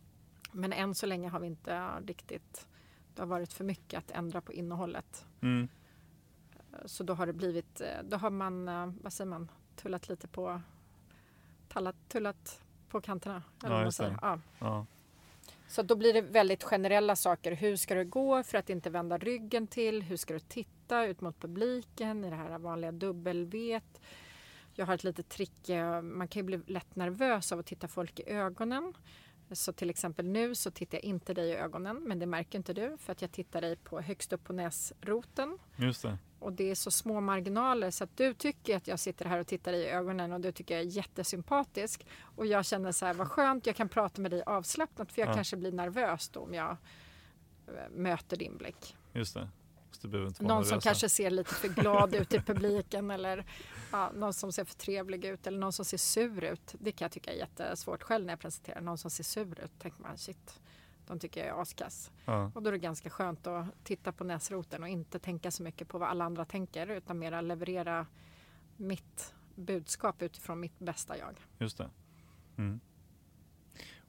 [0.52, 2.68] Men än så länge har vi inte riktigt...
[3.14, 5.26] Det har varit för mycket att ändra på innehållet.
[5.40, 5.68] Mm.
[6.86, 7.80] Så då har det blivit...
[7.80, 10.60] eh, Då har man, eh, vad säger man, tullat lite på...
[11.68, 13.42] Tallat, tullat på kanterna.
[13.62, 14.18] Ja, just det.
[14.22, 14.40] Ja.
[14.58, 14.86] Ja.
[15.68, 17.52] Så då blir det väldigt generella saker.
[17.52, 20.02] Hur ska du gå för att inte vända ryggen till?
[20.02, 24.00] Hur ska du titta ut mot publiken i det här vanliga dubbel-vet?
[24.74, 25.68] Jag har ett litet trick.
[25.68, 28.94] eh, Man kan ju bli lätt nervös av att titta folk i ögonen.
[29.52, 32.72] Så till exempel nu så tittar jag inte dig i ögonen, men det märker inte
[32.72, 35.58] du för att jag tittar dig på högst upp på näsroten.
[35.76, 36.18] Just det.
[36.44, 39.46] Och det är så små marginaler så att du tycker att jag sitter här och
[39.46, 42.06] tittar i ögonen och du tycker jag är jättesympatisk.
[42.36, 45.28] Och jag känner så här, vad skönt, jag kan prata med dig avslappnat för jag
[45.28, 45.34] Ja.
[45.34, 46.76] kanske blir nervös då om jag
[47.68, 48.96] eh, möter din blick.
[49.12, 49.48] Just det.
[50.02, 50.80] Någon som nervösa.
[50.80, 53.44] kanske ser lite för glad ut i publiken eller
[53.92, 56.74] ja, någon som ser för trevlig ut eller någon som ser sur ut.
[56.78, 58.80] Det kan jag tycka är jättesvårt själv när jag presenterar.
[58.80, 60.60] Någon som ser sur ut, tänker man shit,
[61.06, 62.12] de tycker jag är askass.
[62.24, 62.52] Ja.
[62.54, 65.88] Och då är det ganska skönt att titta på näsroten och inte tänka så mycket
[65.88, 68.06] på vad alla andra tänker utan mera leverera
[68.76, 71.34] mitt budskap utifrån mitt bästa jag.
[71.58, 71.90] Just det.
[72.56, 72.80] Mm.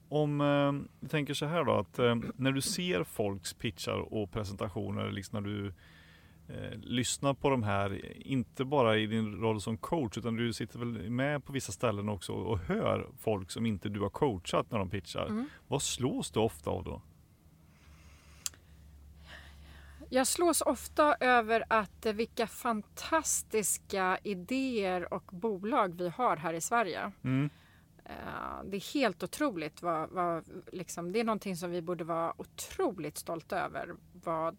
[0.10, 4.32] Om eh, vi tänker så här då, att eh, när du ser folks pitchar och
[4.32, 5.74] presentationer, liksom när du
[6.48, 10.80] eh, lyssnar på de här, inte bara i din roll som coach, utan du sitter
[10.80, 14.80] väl med på vissa ställen också och hör folk som inte du har coachat när
[14.80, 15.26] de pitchar.
[15.26, 15.50] Mm.
[15.68, 17.02] Vad slås du ofta av då?
[20.10, 26.62] Jag slås ofta över att eh, vilka fantastiska idéer och bolag vi har här i
[26.62, 27.12] Sverige.
[27.24, 27.50] Mm.
[28.06, 29.82] Eh, Det är helt otroligt.
[29.82, 33.96] Vad, vad, liksom, det är någonting som vi borde vara otroligt stolta över.
[34.24, 34.58] Vad,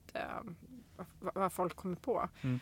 [1.18, 2.28] vad, folk kommer på.
[2.42, 2.60] Mm.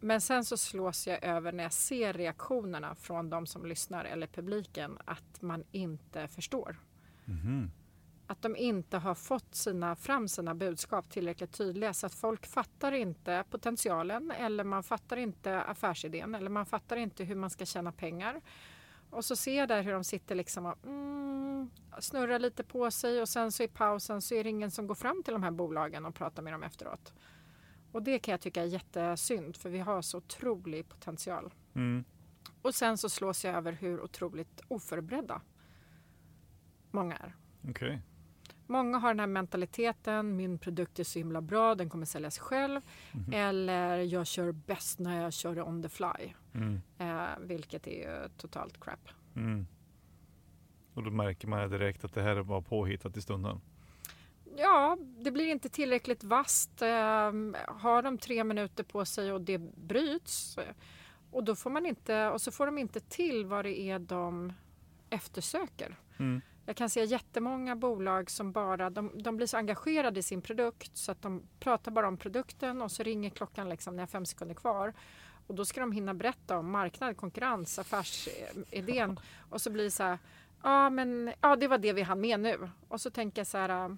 [0.00, 4.26] Men sen så slås jag över när jag ser reaktionerna från de som lyssnar eller
[4.26, 6.76] publiken att man inte förstår.
[7.24, 7.70] Mhm.
[8.26, 12.92] Att de inte har fått sina, fram sina budskap tillräckligt tydliga så att folk fattar
[12.92, 17.92] inte potentialen eller man fattar inte affärsidén eller man fattar inte hur man ska tjäna
[17.92, 18.40] pengar.
[19.16, 23.20] Och så ser jag där hur de sitter liksom och mm, snurrar lite på sig
[23.20, 25.50] och sen så i pausen så är det ingen som går fram till de här
[25.50, 27.14] bolagen och pratar med dem efteråt.
[27.92, 31.54] Och det kan jag tycka är jättesynd för vi har så otrolig potential.
[31.74, 32.04] Mm.
[32.62, 35.40] Och sen så slås jag över hur otroligt oförberedda
[36.90, 37.34] många är.
[37.68, 38.02] Okej.
[38.66, 42.42] Många har den här mentaliteten, min produkt är så himla bra, den kommer sälja sig
[42.42, 42.80] själv.
[43.12, 43.32] Mhm.
[43.32, 46.32] Eller jag kör bäst när jag kör on the fly.
[46.54, 46.80] Mm.
[46.98, 49.08] Eh, vilket är ju totalt crap.
[49.36, 49.66] Mm.
[50.94, 53.60] Och då märker man direkt att det här var påhittat i stunden.
[54.56, 56.82] Ja, det blir inte tillräckligt vasst.
[56.82, 57.32] Eh,
[57.66, 60.58] har de tre minuter på sig och det bryts
[61.30, 64.52] och då får man inte och så får de inte till vad det är de
[65.10, 65.96] eftersöker.
[66.18, 66.40] Mm.
[66.66, 70.96] Jag kan se jättemånga bolag som bara de, de blir så engagerade i sin produkt
[70.96, 74.10] så att de pratar bara om produkten och så ringer klockan liksom när jag har
[74.10, 74.92] fem sekunder kvar.
[75.46, 80.02] Och då ska de hinna berätta om marknad, konkurrens, affärsidén och så blir det så
[80.02, 80.18] här.
[80.62, 82.70] Ja, men ja, det var det vi hann med nu.
[82.88, 83.96] Och så tänker jag så här.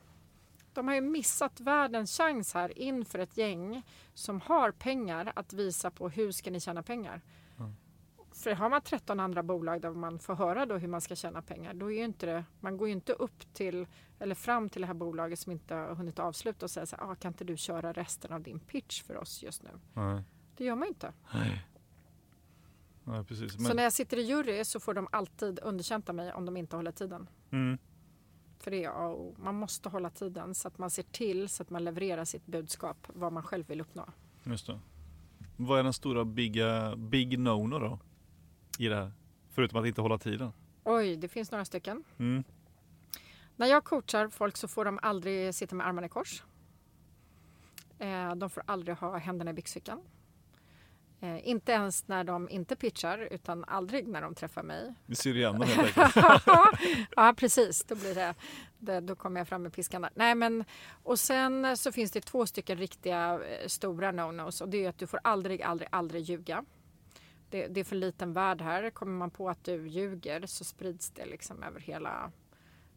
[0.72, 3.82] De har ju missat världens chans här inför ett gäng
[4.14, 7.20] som har pengar att visa på hur ska ni tjäna pengar.
[8.38, 11.42] För har man 13 andra bolag där man får höra då hur man ska tjäna
[11.42, 13.86] pengar, då är ju inte det, man går ju inte upp till
[14.18, 17.10] eller fram till det här bolaget som inte har hunnit avsluta och säga så här,
[17.10, 19.70] ah, kan inte du köra resten av din pitch för oss just nu?
[19.94, 20.22] Nej.
[20.56, 21.12] Det gör man inte.
[21.34, 21.66] Nej.
[23.04, 23.52] Nej, precis.
[23.52, 26.44] Så Men, när jag sitter i jury så får de alltid underkänt av mig om
[26.44, 27.28] de inte håller tiden.
[27.50, 27.78] mm.
[28.60, 29.34] För det är A och O.
[29.38, 33.06] Man måste hålla tiden så att man ser till så att man levererar sitt budskap,
[33.06, 34.04] vad man själv vill uppnå.
[34.44, 34.80] Just det.
[35.56, 37.98] Vad är den stora bigga, big no-no då?
[38.78, 39.12] I det här?
[39.50, 40.52] Förutom att inte hålla tiden.
[40.84, 42.04] Oj, det finns några stycken.
[42.18, 42.44] Mm.
[43.56, 46.42] När jag coachar folk så får de aldrig sitta med armarna i kors.
[47.98, 50.00] Eh, De får aldrig ha händerna i byxfickan.
[51.20, 54.94] Eh, Inte ens när de inte pitchar, utan aldrig när de träffar mig.
[55.06, 56.46] Vi ser igen dem helt enkelt.
[57.16, 57.84] ja, precis.
[57.84, 58.34] Då, blir det,
[58.78, 60.10] det, då kommer jag fram med piskan där.
[60.14, 60.64] Nej, men,
[61.02, 64.98] och sen så finns det två stycken riktiga eh, stora no-nos och det är att
[64.98, 66.64] du får aldrig, aldrig, aldrig ljuga.
[67.50, 68.90] Det, det är för liten värld här.
[68.90, 72.32] Kommer man på att du ljuger så sprids det liksom över hela,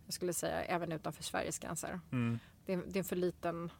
[0.06, 2.00] jag skulle säga även utanför Sveriges gränser.
[2.12, 2.40] Mm.
[2.66, 3.72] Det, det är en för liten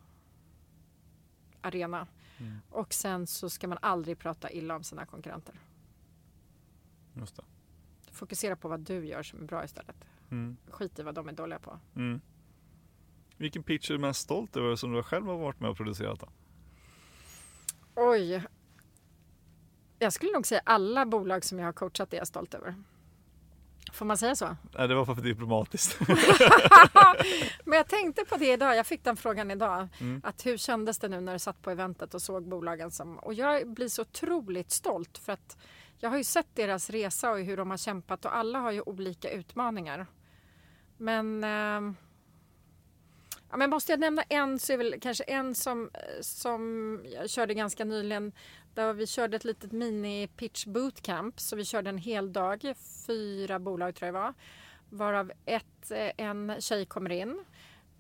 [1.62, 2.08] arena.
[2.38, 2.58] Mm.
[2.70, 5.56] Och sen så ska man aldrig prata illa om sina konkurrenter.
[7.14, 7.44] Just det.
[8.12, 9.96] Fokusera på vad du gör som är bra istället.
[10.32, 10.58] Mm.
[10.70, 11.80] Skit i vad de är dåliga på.
[11.96, 12.22] Mm.
[13.38, 16.20] Vilken pitch är du mest stolt över som du själv har varit med och producerat?
[16.20, 16.28] Då?
[17.96, 18.44] Oj.
[20.02, 22.76] Jag skulle nog säga alla bolag som jag har coachat är jag stolt över.
[23.94, 24.46] Får man säga så?
[24.78, 26.00] Nej, det var för diplomatiskt.
[27.66, 28.76] Men jag tänkte på det idag.
[28.76, 29.88] Jag fick den frågan idag.
[30.00, 30.22] Mm.
[30.24, 33.18] Att hur kändes det nu när du satt på eventet och såg bolagen som...
[33.20, 35.58] Och jag blir så otroligt stolt för att
[36.00, 38.82] jag har ju sett deras resa och hur de har kämpat och alla har ju
[38.82, 40.08] olika utmaningar.
[40.98, 41.44] Men...
[41.44, 41.94] Eh,
[43.50, 45.90] ja, men måste jag nämna en så är väl kanske en som,
[46.22, 48.32] som jag körde ganska nyligen.
[48.74, 51.40] Där vi körde ett litet mini-pitch bootcamp.
[51.40, 52.74] Så vi körde en hel dag.
[53.08, 54.34] Fyra bolag tror jag var.
[54.90, 57.44] Varav ett, eh, en tjej kommer in.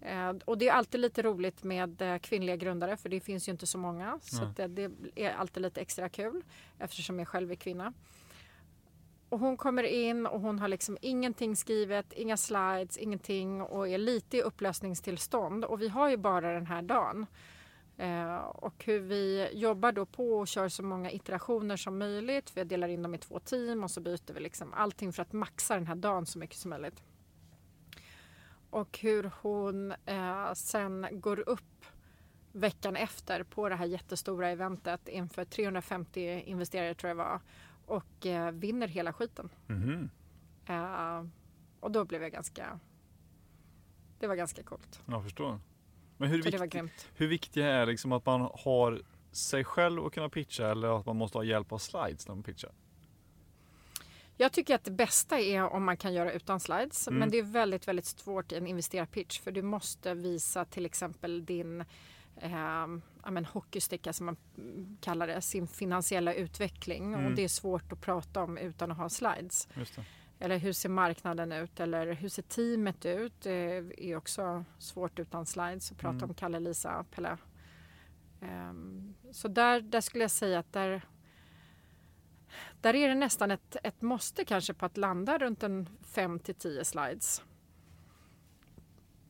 [0.01, 3.51] Eh, Och det är alltid lite roligt med eh, kvinnliga grundare för det finns ju
[3.51, 4.19] inte så många.
[4.21, 6.43] Så det, det är alltid lite extra kul
[6.79, 7.93] eftersom jag själv är kvinna.
[9.29, 13.97] Och hon kommer in och hon har liksom ingenting skrivet, inga slides, ingenting och är
[13.97, 15.65] lite i upplösningstillstånd.
[15.65, 17.25] Och vi har ju bara den här dagen.
[18.01, 22.57] Eh, och hur vi jobbar då på och kör så många iterationer som möjligt.
[22.57, 25.33] Vi delar in dem i två team och så byter vi liksom allting för att
[25.33, 27.03] maxa den här dagen så mycket som möjligt.
[28.69, 31.85] Och hur hon eh, sen går upp
[32.51, 37.39] veckan efter på det här jättestora eventet inför 350 investerare tror jag var
[37.85, 39.49] och eh, vinner hela skiten.
[39.67, 40.09] Mhm.
[40.65, 41.25] Eh,
[41.79, 42.79] och då blev jag ganska...
[44.19, 45.01] Det var ganska coolt.
[45.05, 45.59] Jag förstår.
[46.21, 47.07] Men hur, grymt.
[47.15, 49.01] hur viktigt är liksom att man har
[49.31, 52.43] sig själv att kunna pitcha eller att man måste ha hjälp av slides när man
[52.43, 52.71] pitchar?
[54.37, 57.07] Jag tycker att det bästa är om man kan göra utan slides.
[57.07, 57.19] Mm.
[57.19, 61.45] Men det är väldigt, väldigt svårt i en investerarpitch för du måste visa till exempel
[61.45, 61.81] din
[62.41, 62.87] eh,
[63.31, 64.37] men hockeysticka som man
[65.01, 67.13] kallar det, sin finansiella utveckling.
[67.13, 67.25] Mm.
[67.25, 69.67] Och det är svårt att prata om utan att ha slides.
[70.41, 71.79] Eller hur ser marknaden ut?
[71.79, 73.41] Eller hur ser teamet ut?
[73.41, 76.29] Det är också svårt utan slides att prata Mm.
[76.29, 77.37] om Kalle, Lisa, Pelle.
[78.41, 81.01] Ehm, så där, där skulle jag säga att där,
[82.81, 86.55] där är det nästan ett, ett måste kanske på att landa runt en 5 till
[86.55, 87.43] 10 slides.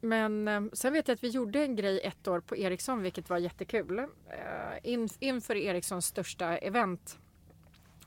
[0.02, 3.30] Men eh, sen vet jag att vi gjorde en grej ett år på Ericsson vilket
[3.30, 4.00] var jättekul.
[4.00, 4.06] Eh,
[4.84, 7.20] in, inför Ericssons största event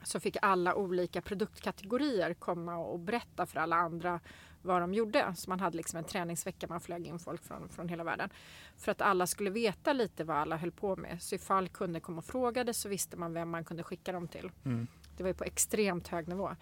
[0.04, 4.20] så fick alla olika produktkategorier komma och berätta för alla andra
[4.64, 5.34] vad de gjorde.
[5.36, 8.30] Så man hade liksom en träningsvecka, man flög in folk från, från hela världen.
[8.76, 11.22] För att alla skulle veta lite vad alla höll på med.
[11.22, 14.50] Så ifall kunder kom och frågade så visste man vem man kunde skicka dem till.
[14.64, 14.86] Mm.
[15.16, 16.56] Det var ju på extremt hög nivå.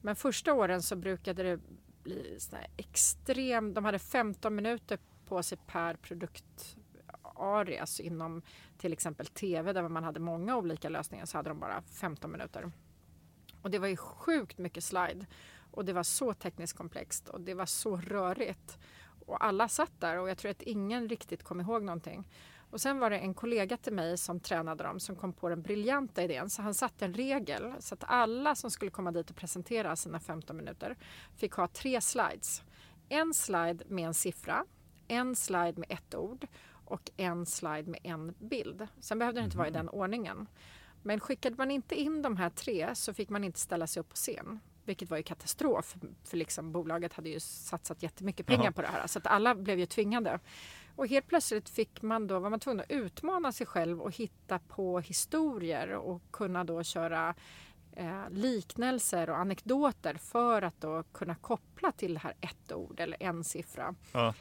[0.00, 1.60] Men första åren så brukade det
[2.02, 3.74] bli sån extrem...
[3.74, 7.86] De hade 15 minuter på sig per produktarea.
[7.86, 8.42] Så inom
[8.78, 12.72] till exempel tv där man hade många olika lösningar så hade de bara 15 minuter.
[13.66, 15.26] Och det var ju sjukt mycket slide.
[15.70, 18.78] Och det var så tekniskt komplext och det var så rörigt.
[19.26, 22.28] Och alla satt där och jag tror att ingen riktigt kom ihåg någonting.
[22.70, 25.62] Och sen var det en kollega till mig som tränade dem som kom på den
[25.62, 26.50] briljanta idén.
[26.50, 30.20] Så han satte en regel så att alla som skulle komma dit och presentera sina
[30.20, 30.96] 15 minuter
[31.36, 32.62] fick ha tre slides.
[33.08, 34.64] En slide med en siffra,
[35.08, 36.46] en slide med ett ord
[36.84, 38.88] och en slide med en bild.
[39.00, 40.46] Sen behövde det inte vara i den ordningen.
[41.06, 44.08] Men skickade man inte in de här tre så fick man inte ställa sig upp
[44.08, 44.60] på scen.
[44.84, 48.72] Vilket var ju katastrof för liksom bolaget hade ju satsat jättemycket pengar Jaha.
[48.72, 49.06] på det här.
[49.06, 50.40] Så att alla blev ju tvingade.
[50.96, 54.58] Och helt plötsligt fick man då, var man tvungen att utmana sig själv och hitta
[54.58, 57.34] på historier och kunna då köra
[57.92, 63.22] eh, liknelser och anekdoter för att då kunna koppla till det här ett ord eller
[63.22, 63.94] en siffra.
[64.12, 64.34] Ja.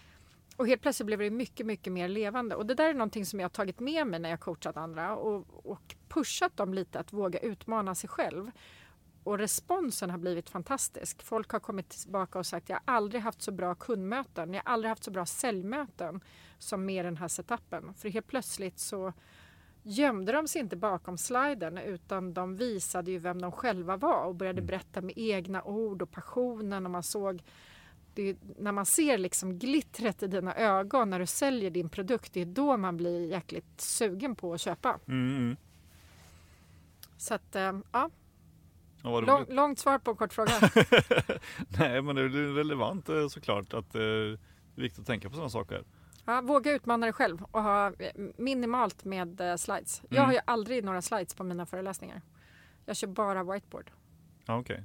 [0.57, 2.55] Och helt plötsligt blev det mycket, mycket mer levande.
[2.55, 5.15] Och det där är någonting som jag har tagit med mig när jag coachat andra
[5.15, 8.51] och, och pushat dem lite att våga utmana sig själv.
[9.23, 11.23] Och responsen har blivit fantastisk.
[11.23, 14.73] Folk har kommit tillbaka och sagt jag har aldrig haft så bra kundmöten, jag har
[14.73, 16.21] aldrig haft så bra säljmöten
[16.57, 17.93] som med den här setupen.
[17.93, 19.13] För helt plötsligt så
[19.83, 24.35] gömde de sig inte bakom sliden utan de visade ju vem de själva var och
[24.35, 27.43] började berätta med egna ord och passionen och man såg
[28.21, 32.41] är, när man ser liksom glittret i dina ögon när du säljer din produkt, det
[32.41, 34.99] är då man blir jäkligt sugen på att köpa.
[35.07, 35.55] Mm, mm.
[37.17, 38.09] Så att, eh, ja,
[39.03, 40.51] Ja, lång, långt svar på en kort fråga.
[41.79, 44.37] Nej, men det är relevant eh, såklart att eh, det
[44.77, 45.83] är viktigt att tänka på sådana saker.
[46.25, 47.91] Ja, våga utmana dig själv och ha
[48.37, 50.01] minimalt med slides.
[50.09, 50.25] Jag Mm.
[50.25, 52.21] har ju aldrig några slides på mina föreläsningar.
[52.85, 53.91] Jag kör bara whiteboard.
[54.45, 54.75] Ja, okej.
[54.75, 54.83] För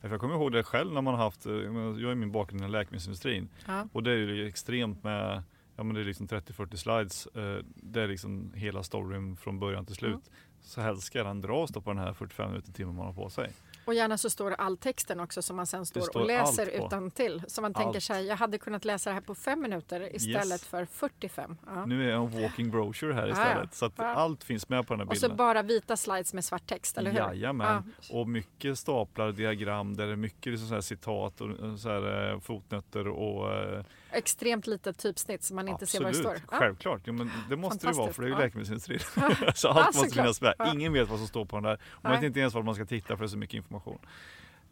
[0.00, 2.68] Jag kommer ihåg det själv när man har haft, eh, jag är min bakgrund i
[2.68, 3.88] läkemedelsindustrin Ja.
[3.92, 5.42] och det är ju extremt med,
[5.76, 9.86] ja men det är liksom 30-40 slides, eh, det är liksom hela storyn från början
[9.86, 10.10] till slut.
[10.10, 10.22] Mm.
[10.60, 13.30] Så helst ska den dras då på den här 45 minuter timmen man har på
[13.30, 13.50] sig.
[13.86, 17.10] Och gärna så står all texten också som man sen står, står och läser utan
[17.10, 17.42] till.
[17.48, 18.02] Så man tänker Allt.
[18.02, 20.64] sig, jag hade kunnat läsa det här på fem minuter istället Yes.
[20.64, 21.56] för 45.
[21.66, 21.86] Ja.
[21.86, 23.74] Nu är jag en walking brochure här Ja, istället.
[23.74, 24.04] Så att ja.
[24.04, 25.36] allt finns med på den här Och så bilden.
[25.36, 27.18] bara vita slides med svart text, eller hur?
[27.18, 27.92] Jajamän.
[28.12, 32.40] Och mycket staplar, diagram där det är mycket liksom så citat och så här, eh,
[32.40, 33.84] fotnötter och eh,
[34.16, 36.58] Extremt litet typsnitt så man inte ser vad det Absolut, står.
[36.58, 37.00] Självklart.
[37.04, 39.00] Ja, men det måste det vara för det är ju läkemedelsindustrin.
[39.54, 40.54] Så allt måste finnas med.
[40.74, 41.80] Ingen vet vad som står på den där.
[42.02, 43.98] Man vet inte ens vad man ska titta för det är så mycket information.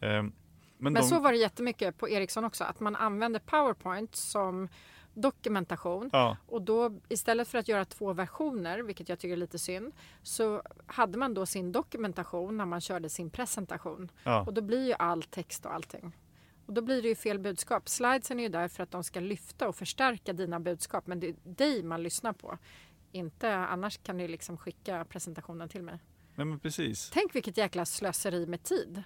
[0.00, 0.32] Ehm,
[0.78, 4.68] men Men de, så var det jättemycket på Ericsson också, att man använde PowerPoint som
[5.14, 6.10] dokumentation.
[6.12, 9.92] ja, Och då istället för att göra två versioner, vilket jag tycker är lite synd,
[10.22, 14.10] så hade man då sin dokumentation när man körde sin presentation.
[14.24, 16.12] ja, Och då blir ju all text och allting.
[16.66, 17.88] Och då blir det ju fel budskap.
[17.88, 21.06] Slidesen är ju där för att de ska lyfta och förstärka dina budskap.
[21.06, 22.58] Men det är dig man lyssnar på.
[23.12, 25.98] Inte annars kan du liksom skicka presentationen till mig.
[26.34, 27.10] nej men precis.
[27.12, 29.02] Tänk vilket jäkla slöseri med tid.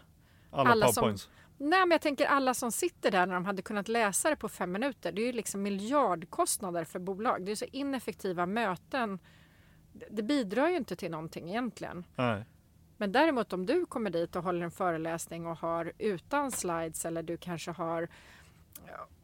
[0.51, 1.29] Alla, alla som- powerpoints.
[1.61, 4.49] Nej, men jag tänker alla som sitter där när de hade kunnat läsa det på
[4.49, 5.13] fem minuter.
[5.13, 7.45] Det är ju liksom miljardkostnader för bolag.
[7.47, 9.19] Det är så ineffektiva möten.
[9.93, 12.05] Det- Det bidrar ju inte till någonting egentligen.
[12.17, 12.45] Nej.
[13.01, 17.23] Men däremot om du kommer dit och håller en föreläsning och har utan slides eller
[17.23, 18.09] du kanske har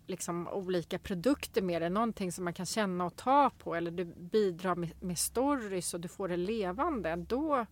[0.06, 4.04] liksom olika produkter med dig, någonting som man kan känna och ta på eller du
[4.04, 7.66] bidrar med, med stories och du får det levande, då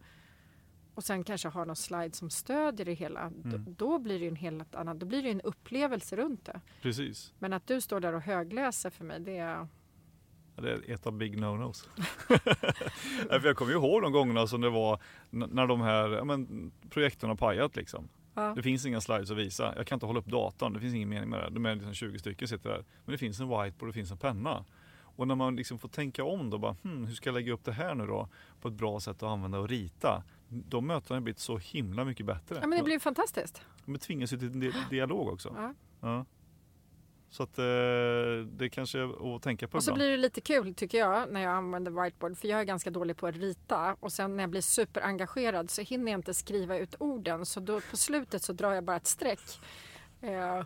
[0.94, 4.28] och sen kanske har någon slide som stödjer det hela, då, då blir det ju
[4.28, 6.60] en helt annan, då blir det en upplevelse runt det.
[6.82, 7.32] Precis.
[7.38, 9.68] Men att du står där och högläser för mig, det är
[10.56, 11.88] Det är ett av big no-nos.
[13.44, 15.00] Jag kommer ju ihåg de gångerna som det var
[15.30, 18.08] när de här ja, men, projekten har pajat liksom.
[18.34, 19.74] ja, Det finns inga slides att visa.
[19.76, 20.72] Jag kan inte hålla upp datorn.
[20.72, 21.50] Det finns ingen mening med det.
[21.50, 22.84] De är liksom 20 stycken sitter där.
[23.04, 24.64] Men det finns en whiteboard och det finns en penna.
[25.16, 27.64] Och när man liksom får tänka om då, bara, hmm, hur ska jag lägga upp
[27.64, 28.28] det här nu då
[28.60, 30.22] på ett bra sätt att använda och rita?
[30.48, 32.58] De mötena har blivit så himla mycket bättre.
[32.60, 33.62] ja men det blir fantastiskt.
[33.84, 35.54] De tvingas ju till dialog också.
[35.56, 35.74] Ja.
[36.00, 36.24] Ja.
[37.32, 37.64] Så att eh,
[38.46, 39.98] det kanske är att tänka på Och så ibland.
[39.98, 43.16] blir det lite kul tycker jag när jag använder whiteboard för jag är ganska dålig
[43.16, 46.94] på att rita och sen när jag blir superengagerad så hinner jag inte skriva ut
[46.98, 49.60] orden så då på slutet så drar jag bara ett streck.
[50.20, 50.64] Eh,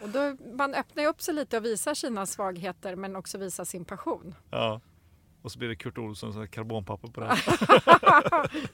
[0.00, 3.64] och då, man öppnar ju upp sig lite och visar sina svagheter men också visar
[3.64, 4.34] sin passion.
[4.50, 4.80] Ja.
[5.42, 7.40] Och så blir det Kurt Olsson så karbonpapper på det här.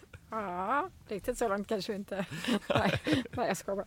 [0.30, 2.26] Ja, riktigt så långt kanske inte.
[2.74, 3.00] nej,
[3.32, 3.86] nej, jag skojar bara.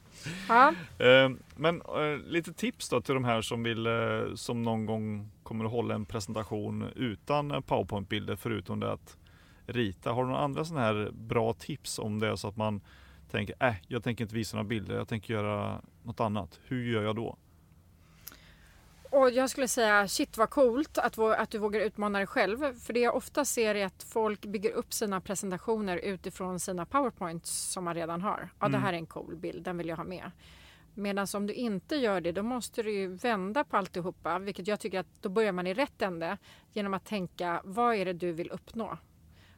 [0.50, 0.74] Ja,
[1.06, 5.30] Eh, Men eh, lite tips då till de här som vill, eh, som någon gång
[5.44, 9.18] kommer att hålla en presentation utan powerpoint-bilder förutom det att
[9.66, 10.12] rita.
[10.12, 12.82] Har du några andra sådana här bra tips om det är så att man
[13.32, 16.60] tänker, äh, jag tänker inte visa några bilder, jag tänker göra något annat.
[16.68, 17.38] Hur gör jag då?
[19.16, 22.80] Och jag skulle säga shit vad coolt att, att du vågar utmana dig själv.
[22.80, 27.52] För det jag ofta ser är att folk bygger upp sina presentationer utifrån sina powerpoints
[27.52, 28.50] som man redan har.
[28.60, 28.82] Ja, det Mm.
[28.82, 30.32] här är en cool bild, den vill jag ha med.
[30.94, 34.80] Medan om du inte gör det, då måste du ju vända på alltihopa, vilket jag
[34.80, 36.38] tycker att då börjar man i rätt ände
[36.72, 38.98] genom att tänka vad är det du vill uppnå?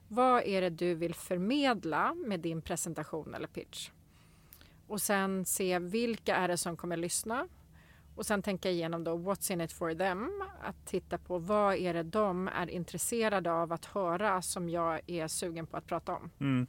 [0.07, 3.89] Vad är det du vill förmedla med din presentation eller pitch?
[4.87, 7.47] Och sen se vilka är det som kommer lyssna?
[8.15, 10.43] Och sen tänka igenom då what's in it for them?
[10.61, 15.27] Att titta på vad är det de är intresserade av att höra som jag är
[15.27, 16.31] sugen på att prata om.
[16.39, 16.67] Mm.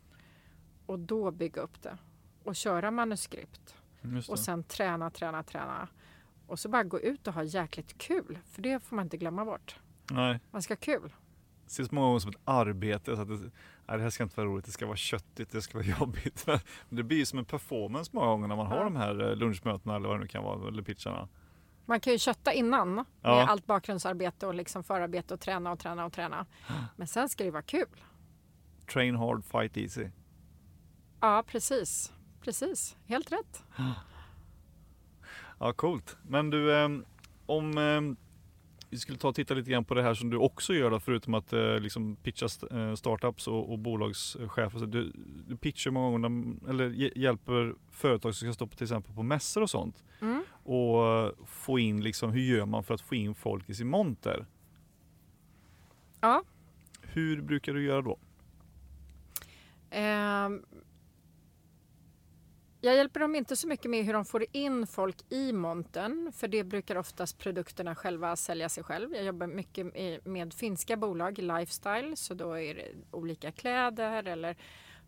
[0.87, 1.99] Och då bygga upp det.
[2.45, 3.75] Och köra manuskript.
[4.03, 5.89] Just Och sen träna, träna, träna.
[6.47, 8.39] Och så bara gå ut och ha jäkligt kul.
[8.45, 9.81] För det får man inte glömma bort.
[10.11, 11.13] Nej, Man ska ha kul.
[11.65, 13.17] det ses många gånger som ett arbete.
[13.17, 13.51] Så att det,
[13.89, 16.47] nej, det här ska inte vara roligt, det ska vara köttigt, det ska vara jobbigt.
[16.89, 19.97] Det blir ju som en performance många gånger när man har de här eh, lunchmötena
[19.97, 21.29] eller vad det nu kan vara, eller pitcharna.
[21.89, 23.47] Man kan ju kötta innan med Ja.
[23.49, 26.47] allt bakgrundsarbete och liksom förarbete och träna och träna och träna.
[26.97, 28.03] Men sen ska det vara kul.
[28.93, 30.09] Train hard, fight easy.
[31.21, 32.13] Ja, precis.
[32.41, 32.97] Precis.
[33.07, 33.65] Helt rätt.
[35.59, 36.17] Ja, coolt.
[36.23, 36.89] Men du, eh,
[37.47, 38.01] om eh,
[38.97, 41.01] vi skulle ta och titta lite grann på det här som du också gör då,
[41.01, 44.87] förutom att eh, liksom pitcha st- eh, startups och, och bolagschefer.
[44.87, 45.13] Du,
[45.49, 49.15] du pitchar många gånger, när- eller hj- hjälper företag som ska stå på till exempel
[49.15, 50.05] på mässor och sånt.
[50.21, 50.45] Mm.
[50.63, 53.89] Och eh, få in liksom, hur gör man för att få in folk i sin
[53.89, 54.47] monter?
[56.21, 56.43] Ja.
[57.03, 58.19] Hur brukar du göra då?
[59.91, 60.63] Ehm,
[62.87, 66.49] jag hjälper dem inte så mycket med hur de får in folk i montern för
[66.49, 69.15] det brukar oftast produkterna själva sälja sig själv.
[69.15, 69.87] Jag jobbar mycket
[70.27, 74.57] med- finska bolag, lifestyle, så då är det olika kläder eller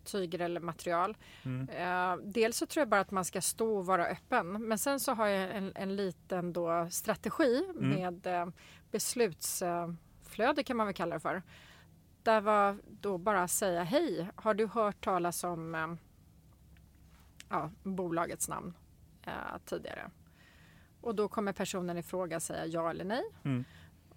[0.05, 1.16] tyger eller material.
[1.45, 1.68] Mm.
[1.68, 4.68] Eh, dels så tror jag bara att man ska stå och vara öppen.
[4.68, 7.89] Men sen så har jag en, en liten då strategi Mm.
[7.89, 8.47] med eh,
[8.91, 11.43] beslutsflöde kan man väl kalla det för.
[12.22, 15.89] Där var då bara säga hej, har du hört talas om eh,
[17.49, 18.74] ja, bolagets namn
[19.26, 19.32] eh,
[19.64, 20.11] tidigare?
[21.01, 23.22] Och då kommer personen i fråga säga ja eller nej.
[23.44, 23.64] Mm.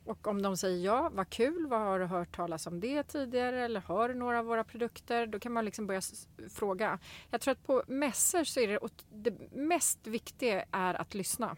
[0.06, 3.66] Och om de säger ja, vad kul, vad har du hört talas om det tidigare
[3.66, 5.28] eller har du några av våra produkter?
[5.28, 6.02] Då kan man liksom börja
[6.50, 7.00] fråga.
[7.30, 8.80] Jag tror att på mässor så är det,
[9.10, 11.58] det mest viktiga är att lyssna.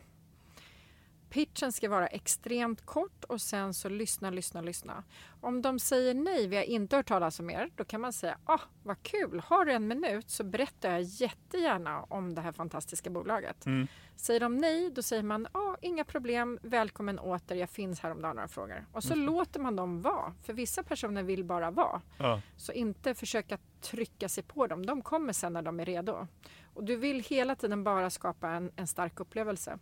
[1.34, 5.04] Pitchen ska vara extremt kort och sen så lyssna, lyssna, lyssna.
[5.42, 8.38] Om de säger nej, vi har inte hört talas om er, då kan man säga
[8.46, 13.10] ah, vad kul, har du en minut så berättar jag jättegärna om det här fantastiska
[13.10, 13.66] bolaget.
[13.66, 13.88] Mm.
[14.16, 18.22] Säger de nej, då säger man ah, inga problem, välkommen åter, jag finns här om
[18.22, 18.86] du har några frågor.
[18.92, 22.02] Och så låter man dem vara, för vissa personer vill bara vara.
[22.18, 22.42] Ja.
[22.58, 26.28] Så inte försöka trycka sig på dem, de kommer sen när de är redo.
[26.74, 29.80] Och du vill hela tiden bara skapa en, en stark upplevelse.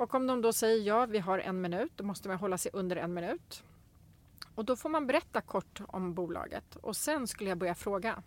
[0.00, 2.70] Och om de då säger ja, vi har en minut, då måste man hålla sig
[2.74, 3.62] under en minut.
[4.54, 8.22] Och då får man berätta kort om bolaget och sen skulle jag börja fråga.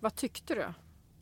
[0.00, 0.62] Vad tyckte du?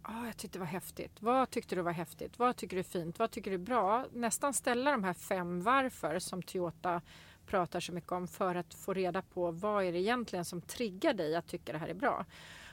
[0.09, 1.23] Oh, jag tyckte det var häftigt.
[1.23, 2.39] Vad tyckte du var häftigt?
[2.39, 3.19] Vad tycker du är fint?
[3.19, 4.07] Vad tycker du är bra?
[4.13, 7.01] Nästan ställa de här fem varför som Toyota
[7.47, 11.15] pratar så mycket om för att få reda på vad är det egentligen som triggar
[11.15, 12.25] dig att tycka det här är bra.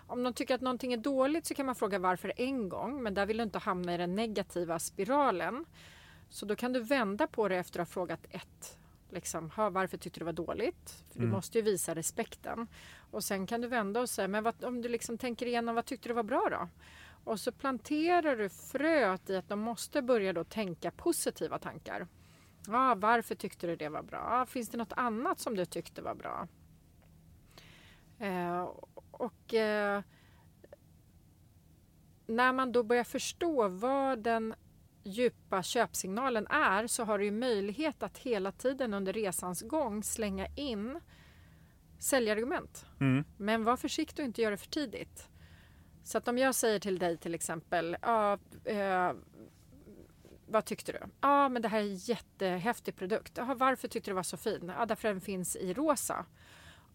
[0.08, 3.14] Om de tycker att någonting är dåligt så kan man fråga varför en gång, men
[3.14, 5.66] där vill du inte hamna i den negativa spiralen.
[6.32, 8.78] Så då kan du vända på det efter att ha frågat ett.
[9.10, 11.04] Liksom, varför tyckte du det var dåligt?
[11.12, 11.32] För Du Mm.
[11.36, 12.68] måste ju visa respekten.
[13.12, 15.86] Och sen kan du vända och säga, men vad, om du liksom tänker igenom, vad
[15.86, 16.70] tyckte du var bra då?
[17.24, 22.08] Och så planterar du fröet i att de måste börja då tänka positiva tankar.
[22.68, 24.28] Ja, varför tyckte du det var bra?
[24.40, 26.48] Ja, finns det något annat som du tyckte var bra?
[28.20, 28.70] Eh,
[29.12, 30.02] och eh,
[32.26, 34.54] när man då börjar förstå vad den
[35.04, 41.00] djupa köpsignalen är så har du möjlighet att hela tiden under resans gång slänga in
[42.00, 42.86] säljargument.
[43.00, 43.24] Mm.
[43.38, 45.28] Men var försiktig och inte gör det för tidigt.
[46.04, 49.12] Så att om jag säger till dig till exempel, ja, eh,
[50.48, 51.00] vad tyckte du?
[51.22, 53.38] Ja, men det här är en jättehäftig produkt.
[53.38, 54.72] Jaha, varför tyckte du det var så fin?
[54.78, 56.26] Ja, därför den finns i rosa.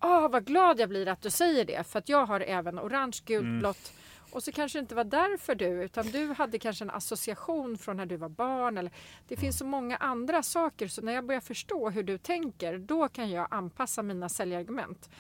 [0.01, 3.19] Ja, vad glad jag blir att du säger det, för att jag har även orange,
[3.27, 3.59] gult, Mm.
[3.59, 3.93] blått.
[4.37, 7.97] Och så kanske det inte var därför du, utan du hade kanske en association från
[7.97, 8.79] när du var barn.
[8.79, 8.93] Eller,
[9.29, 13.09] det finns så många andra saker, så när jag börjar förstå hur du tänker, då
[13.09, 15.11] kan jag anpassa mina säljargument.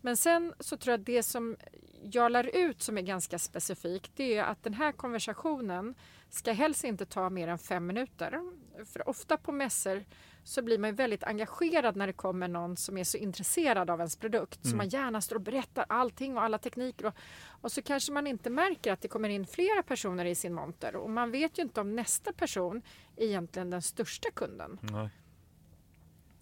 [0.00, 1.56] Men sen så tror jag att det som
[2.02, 5.94] jag lär ut som är ganska specifikt, det är att den här konversationen
[6.30, 8.40] ska helst inte ta mer än fem minuter.
[8.84, 10.04] För ofta på mässor
[10.44, 13.98] så blir man ju väldigt engagerad när det kommer någon som är så intresserad av
[14.00, 14.58] ens produkt.
[14.62, 14.76] Så Mm.
[14.78, 17.06] man gärna står och berättar allting och alla tekniker.
[17.06, 17.14] Och,
[17.60, 20.96] och så kanske man inte märker att det kommer in flera personer i sin monter.
[20.96, 22.82] Och man vet ju inte om nästa person
[23.16, 24.78] är egentligen den största kunden.
[24.82, 25.08] Nej.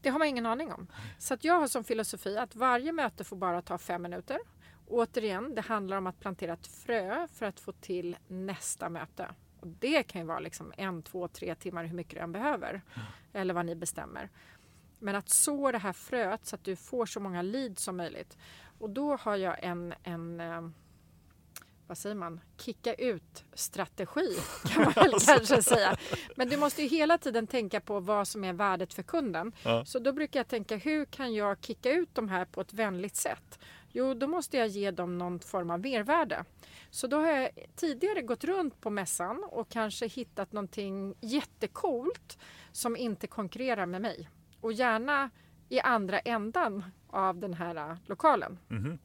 [0.03, 0.87] Det har man ingen aning om.
[1.19, 4.39] Så att jag har som filosofi att varje möte får bara ta fem minuter.
[4.87, 9.29] Återigen, det handlar om att plantera ett frö för att få till nästa möte.
[9.61, 12.83] Och det kan ju vara liksom en, två, tre timmar hur mycket du än behöver.
[13.33, 14.29] Eller vad ni bestämmer.
[14.99, 18.39] Men att så det här fröet så att du får så många leads som möjligt.
[18.79, 20.69] Och då har jag en, en eh,
[21.91, 24.37] vad säger man, kicka ut strategi
[24.69, 25.97] kan man väl kanske säga.
[26.37, 29.53] Men du måste ju hela tiden tänka på vad som är värdet för kunden.
[29.63, 29.85] Ja.
[29.85, 33.17] Så då brukar jag tänka hur kan jag kicka ut de här på ett vänligt
[33.17, 33.59] sätt?
[33.93, 36.45] Jo, då måste jag ge dem någon form av mervärde.
[36.91, 42.39] Så då har jag tidigare gått runt på mässan och kanske hittat någonting jättekult
[42.73, 44.29] som inte konkurrerar med mig.
[44.61, 45.31] Och gärna
[45.69, 48.59] i andra ändan av den här äh, lokalen.
[48.69, 48.99] Mhm.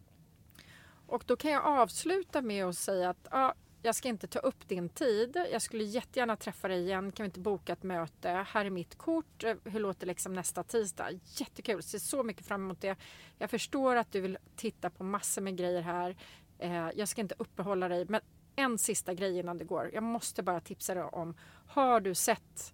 [1.08, 3.53] Och då kan jag avsluta med att säga att ja,
[3.86, 5.45] jag ska inte ta upp din tid.
[5.51, 7.12] Jag skulle jättegärna träffa dig igen.
[7.12, 8.30] Kan vi inte boka ett möte?
[8.30, 9.43] Här är mitt kort.
[9.64, 11.12] Hur låter liksom nästa tisdag?
[11.24, 11.84] Jättekul.
[11.84, 12.97] Ser så mycket fram emot det.
[13.38, 16.16] Jag förstår att du vill titta på massor med grejer här.
[16.60, 18.06] Eh, jag ska inte uppehålla dig.
[18.10, 18.22] Men
[18.56, 19.89] en sista grej innan det går.
[19.93, 21.36] Jag måste bara tipsa dig om.
[21.68, 22.74] Har du sett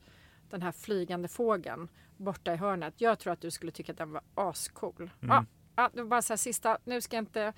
[0.49, 2.93] den här flygande fågeln borta i hörnet?
[2.97, 5.11] Jag tror att du skulle tycka att den var ascool.
[5.19, 6.77] Ja, ja, var bara så här sista.
[6.83, 7.53] Nu ska jag inte...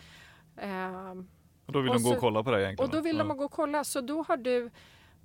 [0.58, 1.28] ehm,
[1.66, 2.89] Och då vill Och de gå så- och kolla på det egentligen?
[2.89, 3.24] och då vill ja.
[3.24, 3.84] de gå och kolla.
[3.84, 4.70] Så då har du,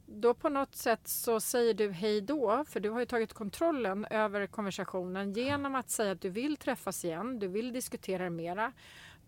[0.07, 4.05] då på något sätt så säger du hej då, för du har ju tagit kontrollen
[4.11, 8.73] över konversationen genom att säga att du vill träffas igen, du vill diskutera mera.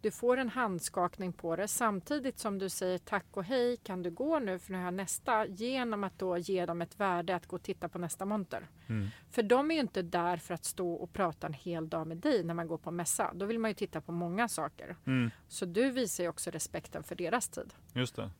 [0.03, 4.11] Du får en handskakning på det samtidigt som du säger tack och hej, kan du
[4.11, 7.46] gå nu för nu har jag nästa genom att då ge dem ett värde att
[7.46, 8.68] gå och titta på nästa monter.
[8.88, 9.09] Mm.
[9.30, 12.16] För de är ju inte där för att stå och prata en hel dag med
[12.16, 13.32] dig när man går på mässa.
[13.34, 14.96] Då vill man ju titta på många saker.
[15.07, 15.30] Mm.
[15.48, 17.74] Så du visar ju också respekten för deras tid.
[17.92, 18.30] Just det.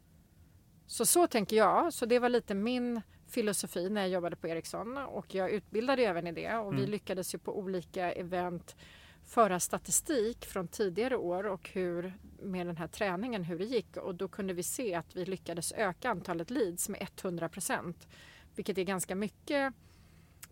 [0.87, 1.93] Så så tänker jag.
[1.93, 6.27] Så det var lite min filosofi när jag jobbade på Ericsson och jag utbildade även
[6.27, 6.91] i det och vi Mm.
[6.91, 8.77] lyckades ju på olika event
[9.31, 14.15] föra statistik från tidigare år och hur med den här träningen hur det gick och
[14.15, 18.09] då kunde vi se att vi lyckades öka antalet leads med 100 procent,
[18.55, 19.75] vilket är ganska mycket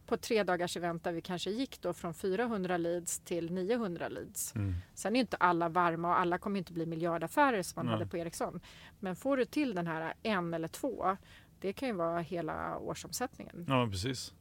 [0.07, 4.55] på tre dagars event där vi kanske gick då från 400 leads till 900 leads.
[4.55, 4.75] Mm.
[4.95, 7.93] Sen är inte alla varma och alla kommer inte bli miljardaffärer som man Nej.
[7.93, 8.61] hade på Ericsson.
[9.01, 11.17] Men får du till den här en eller två,
[11.61, 13.65] det kan ju vara hela årsomsättningen.
[13.69, 14.35] Ja, precis.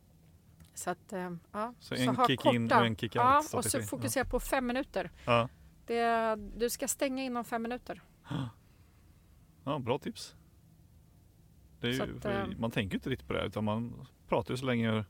[0.77, 1.73] Så att, eh, ja.
[1.79, 4.67] Så en ha kick in och en kick out Ja, och så fokusera på fem
[4.67, 5.11] minuter.
[5.25, 5.49] Ja.
[5.85, 8.01] Det, du ska stänga inom fem minuter.
[9.63, 10.35] ja, bra tips.
[11.79, 14.57] Det Så ju, att, eh, man tänker inte riktigt på det utan man pratar ju
[14.57, 15.05] så länge,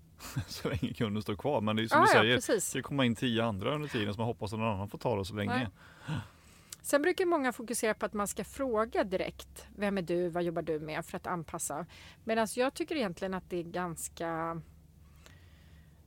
[0.46, 1.60] så länge kunden står kvar.
[1.60, 2.70] Men det är som Ja, du ja, säger, det precis.
[2.70, 5.16] ska komma in tio andra under tiden så man hoppas att någon annan får ta
[5.18, 5.70] det så länge.
[6.08, 6.18] Nej.
[6.82, 9.66] Sen brukar många fokusera på att man ska fråga direkt.
[9.76, 10.28] Vem är du?
[10.28, 11.04] Vad jobbar du med?
[11.04, 11.86] För att anpassa.
[12.24, 14.60] Medan jag tycker egentligen att det är ganska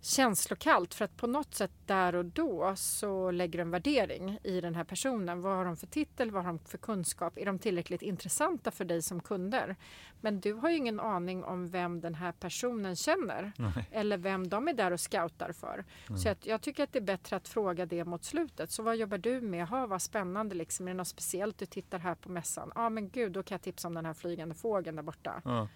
[0.06, 4.62] känslokallt för att på något sätt där och då så lägger du en värdering i
[4.62, 5.42] den här personen.
[5.42, 6.32] Vad har de för titel?
[6.32, 7.38] Vad har de för kunskap?
[7.38, 9.76] Är de tillräckligt intressanta för dig som kunder?
[10.22, 13.90] Men du har ju ingen aning om vem den här personen känner Nej.
[13.92, 15.86] eller vem de är där och scoutar för.
[16.18, 18.72] Så jag, jag tycker att det är bättre att fråga det mot slutet.
[18.72, 19.68] Så vad jobbar du med?
[19.68, 20.88] Ha, vad spännande liksom.
[20.88, 22.72] Är det något speciellt du tittar här på mässan?
[22.76, 25.42] Ja men gud, då kan jag tipsa om den här flygande fågeln där borta.
[25.46, 25.68] Ja.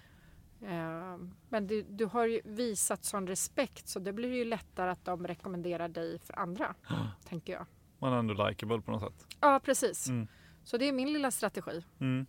[0.61, 1.17] Eh,
[1.49, 5.27] men du, du har ju visat sån respekt så det blir ju lättare att de
[5.27, 6.75] rekommenderar dig för andra.
[7.25, 7.65] tänker jag.
[7.99, 9.27] Man är ändå likeable på något sätt.
[9.41, 10.07] Ja precis.
[10.09, 10.27] Mm.
[10.63, 12.25] Så det är min lilla strategi Mm.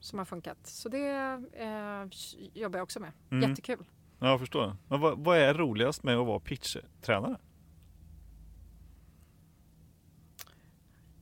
[0.00, 0.58] som har funkat.
[0.66, 1.08] Så det
[1.52, 2.06] eh,
[2.62, 3.12] jobbar jag också med.
[3.30, 3.50] Mm.
[3.50, 3.84] Jättekul.
[4.18, 4.76] Ja, jag förstår.
[4.88, 7.36] Men vad, vad är roligast med att vara pitchtränare?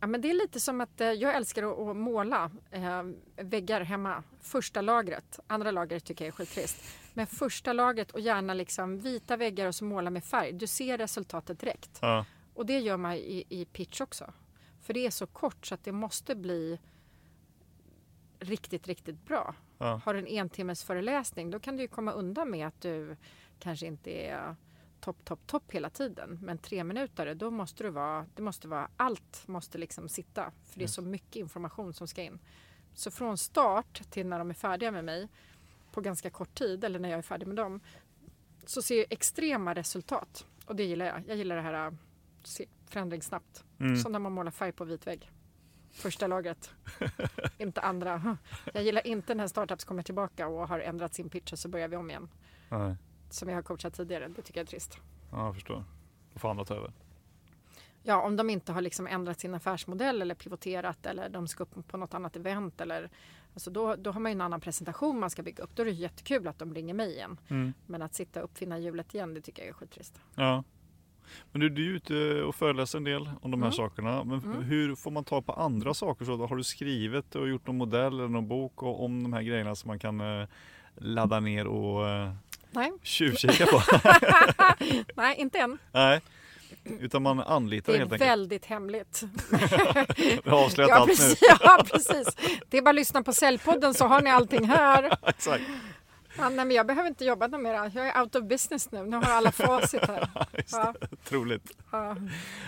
[0.01, 3.03] Ja, men det är lite som att eh, jag älskar att, måla eh,
[3.37, 4.23] väggar hemma.
[4.41, 5.41] Första lagret.
[5.47, 6.77] Andra lagret tycker jag är skittrist.
[7.15, 10.53] Men första lagret och gärna liksom vita väggar och så måla med färg.
[10.53, 11.99] Du ser resultatet direkt.
[12.03, 12.25] Ja.
[12.55, 14.33] Och det gör man i, i pitch också.
[14.83, 16.79] För det är så kort så att det måste bli
[18.39, 19.55] riktigt, riktigt bra.
[19.79, 20.01] Ja.
[20.05, 23.17] Har du en entimmes föreläsning då kan du ju komma undan med att du
[23.59, 24.57] kanske inte är
[25.01, 26.39] topp, topp, topp hela tiden.
[26.43, 30.53] Men tre minuter, då måste du vara, det måste vara, allt måste liksom sitta.
[30.65, 32.39] För det är så mycket information som ska in.
[32.95, 35.29] Så från start till när de är färdiga med mig
[35.93, 37.81] på ganska kort tid, eller när jag är färdig med dem,
[38.67, 40.47] så ser jag extrema resultat.
[40.67, 41.23] Och det gillar jag.
[41.29, 41.93] Jag gillar det här äh,
[42.43, 43.65] se förändring snabbt.
[43.81, 43.97] Mm.
[43.97, 45.31] Som när man målar färg på vit vägg.
[45.91, 46.71] Första lagret.
[47.59, 48.37] inte andra.
[48.75, 51.89] Jag gillar inte när startups kommer tillbaka och har ändrat sin pitch och så börjar
[51.89, 52.29] vi om igen.
[52.69, 52.97] Nej.
[53.31, 54.29] Som jag har coachat tidigare.
[54.29, 54.99] Det tycker jag är trist.
[55.33, 55.85] Ja, jag förstår.
[56.33, 56.93] Då får andra ta över.
[58.03, 61.89] Ja, om de inte har liksom ändrat sin affärsmodell eller pivoterat eller de ska upp
[61.89, 63.11] på något annat event eller
[63.55, 65.71] alltså då, då har man ju en annan presentation man ska bygga upp.
[65.77, 67.41] Då är det jättekul att de ringer mig igen.
[67.49, 67.73] Mm.
[67.87, 70.21] Men att sitta och uppfinna hjulet igen, det tycker jag är skittrist.
[70.35, 70.65] Ja.
[71.53, 73.73] Men du, du är ute och föreläser en del om de här Mm.
[73.73, 74.25] sakerna.
[74.25, 74.63] Men Mm.
[74.63, 76.25] hur får man ta på andra saker?
[76.25, 79.75] Så har du skrivit och gjort någon modell eller någon bok om de här grejerna
[79.75, 80.49] som man kan eh,
[80.95, 82.33] ladda ner och eh,
[82.77, 82.93] Nej.
[83.03, 83.83] tjuvkika på?
[85.17, 85.79] Nej, inte än.
[85.93, 86.21] Nej,
[87.01, 88.31] utan man anlitar Det är helt enkelt.
[88.31, 89.23] väldigt hemligt.
[90.45, 91.49] Du har avslöjat Ja allt precis, nu.
[91.65, 92.37] ja, precis.
[92.69, 95.17] Det är bara att lyssna på Säljpodden så har ni allting här.
[95.27, 95.65] Exakt.
[96.39, 97.75] Ja, nej, men jag behöver inte jobba något mer.
[97.75, 99.03] Jag är out of business nu.
[99.07, 100.29] Nu har alla facit här.
[100.57, 101.09] Just Ja, det.
[101.13, 101.77] Otroligt.
[101.93, 102.17] ja.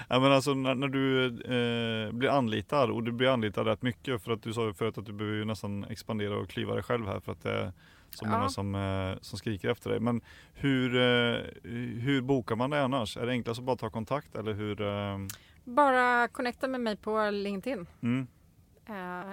[0.09, 4.25] Ja, men alltså när, när du eh, blir anlitad och du blir anlitad rätt mycket
[4.25, 6.83] för att du sa ju förut att du behöver ju nästan expandera och klyva dig
[6.83, 7.73] själv här för att det är
[8.11, 8.31] så Ja.
[8.31, 10.01] många som, eh, som skriker efter dig.
[10.01, 10.21] Men
[10.55, 11.43] hur, eh,
[12.01, 13.17] hur bokar man det annars?
[13.17, 14.81] Är det enklast att bara ta kontakt eller hur?
[14.81, 15.19] Eh,
[15.65, 17.87] Bara connecta med mig på LinkedIn.
[18.03, 18.27] mm,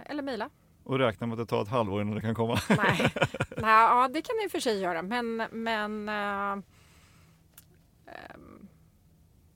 [0.05, 0.49] eller mejla.
[0.84, 2.59] och räkna med att det tar ett halvår innan det kan komma?
[2.69, 3.11] Nej.
[3.57, 5.01] Nej, ja, det kan ni i och för sig göra.
[5.01, 6.63] Men, men, ehm,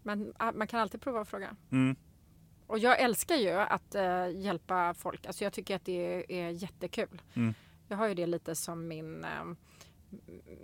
[0.03, 1.55] men man kan alltid prova och fråga.
[1.71, 1.95] Mm,
[2.67, 5.25] Och jag älskar ju att eh, hjälpa folk.
[5.25, 7.21] Alltså jag tycker att det är jättekul.
[7.33, 7.53] Mm.
[7.89, 9.23] Jag har ju det lite som min...
[9.23, 9.43] Eh,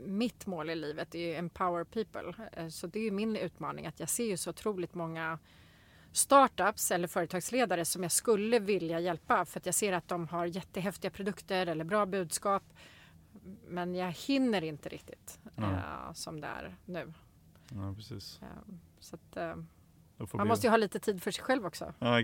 [0.05, 2.47] mitt mål i livet är ju empower people.
[2.53, 5.39] Eh, så det är min utmaning att jag ser ju så otroligt många
[6.11, 10.45] startups eller företagsledare som jag skulle vilja hjälpa för att jag ser att de har
[10.45, 12.63] jättehäftiga produkter eller bra budskap.
[13.67, 15.71] Men jag hinner inte riktigt Ja.
[15.71, 17.13] eh, som det är nu.
[17.73, 18.39] ja, precis.
[18.41, 18.47] Eh,
[18.99, 22.23] så att, får man bli- måste ju ha lite tid för sig själv också Ja,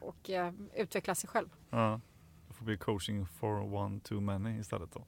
[0.00, 0.30] och, och
[0.74, 1.48] utveckla sig själv.
[1.70, 2.00] Ja.
[2.68, 5.06] Det får bli coaching for one too many istället då.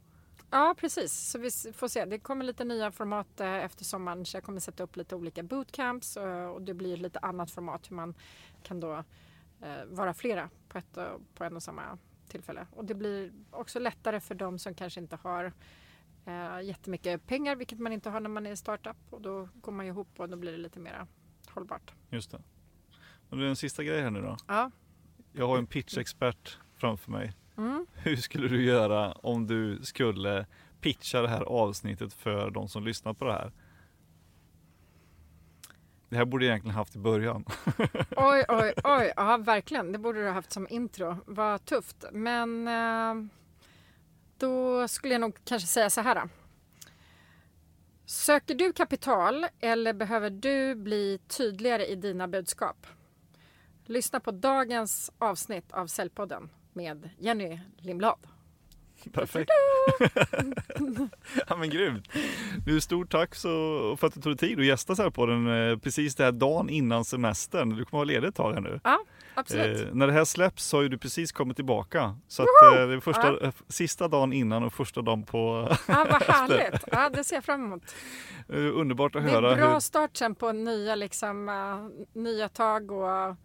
[0.51, 1.13] Ja, precis.
[1.13, 2.05] Så vi får se.
[2.05, 5.43] Det kommer lite nya format eh, efter sommaren så jag kommer sätta upp lite olika
[5.43, 8.15] bootcamps eh, och det blir lite annat format hur man
[8.63, 9.05] kan då
[9.63, 11.99] eh, vara flera på, ett, och- på en och samma
[12.29, 12.67] tillfälle.
[12.73, 15.53] Och det blir också lättare för de som kanske inte har
[16.27, 19.87] eh, jättemycket pengar, vilket man inte har när man är startup och då går man
[19.87, 21.07] ihop och då blir det lite mer
[21.49, 21.95] hållbart.
[22.11, 22.43] Just det.
[23.29, 24.37] Men det är en sista grej här nu då.
[24.49, 24.71] Ja.
[25.33, 27.33] Jag har en pitchexpert framför mig.
[27.57, 27.87] Mm.
[27.95, 30.47] Hur skulle du göra om du skulle
[30.81, 33.53] pitcha det här avsnittet för de som lyssnar på det här?
[36.09, 37.45] Det här borde jag egentligen haft i början.
[38.17, 39.13] Oj, oj, oj.
[39.17, 39.93] Ja, verkligen.
[39.93, 41.17] Det borde du ha haft som intro.
[41.27, 42.05] Vad tufft.
[42.13, 43.15] Men eh,
[44.39, 46.15] då skulle jag nog kanske säga så här.
[46.15, 46.29] Då.
[48.05, 52.87] Söker du kapital eller behöver du bli tydligare i dina budskap?
[53.85, 58.19] Lyssna på dagens avsnitt av Säljpodden med Jenny Lindblad.
[59.13, 59.51] Perfekt.
[61.49, 62.09] ja men grymt.
[62.67, 63.49] Du, stort tack så,
[64.01, 66.25] för att du tog dig tid att gästa så här på den eh, precis den
[66.25, 67.69] här dagen innan semestern.
[67.69, 68.81] Du kommer vara ledig ett tag här nu.
[68.85, 68.99] Ja,
[69.35, 69.81] absolut.
[69.89, 72.17] Eh, när det här släpps så har ju du precis kommit tillbaka.
[72.29, 72.49] Så att,
[72.79, 73.41] eh, det är första, Ja.
[73.47, 75.69] eh, sista dagen innan och första dagen på...
[75.89, 76.83] Ja, vad härligt.
[76.93, 77.95] Ja, det ser jag fram emot.
[78.49, 79.81] eh, underbart att Det höra är bra hur...
[79.81, 83.37] start sen på nya, liksom, eh, nya tag och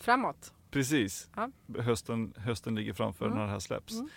[0.00, 0.52] framåt.
[0.74, 1.30] Precis.
[1.36, 1.50] Ja.
[1.78, 3.38] Hösten, hösten ligger framför Mm.
[3.38, 3.92] när det här släpps.
[3.92, 4.08] Mm.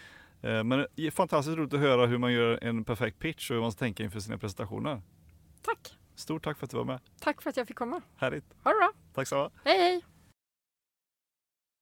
[0.41, 3.55] Eh, Men det är fantastiskt roligt att höra hur man gör en perfekt pitch och
[3.55, 5.01] hur man ska tänka inför sina presentationer.
[5.61, 5.93] Tack.
[6.15, 6.99] Stort tack för att du var med.
[7.19, 8.01] Tack för att jag fick komma.
[8.15, 8.45] Härligt.
[8.63, 8.91] Ha det bra.
[9.13, 9.59] Tack så mycket.
[9.65, 10.05] Hej, hej.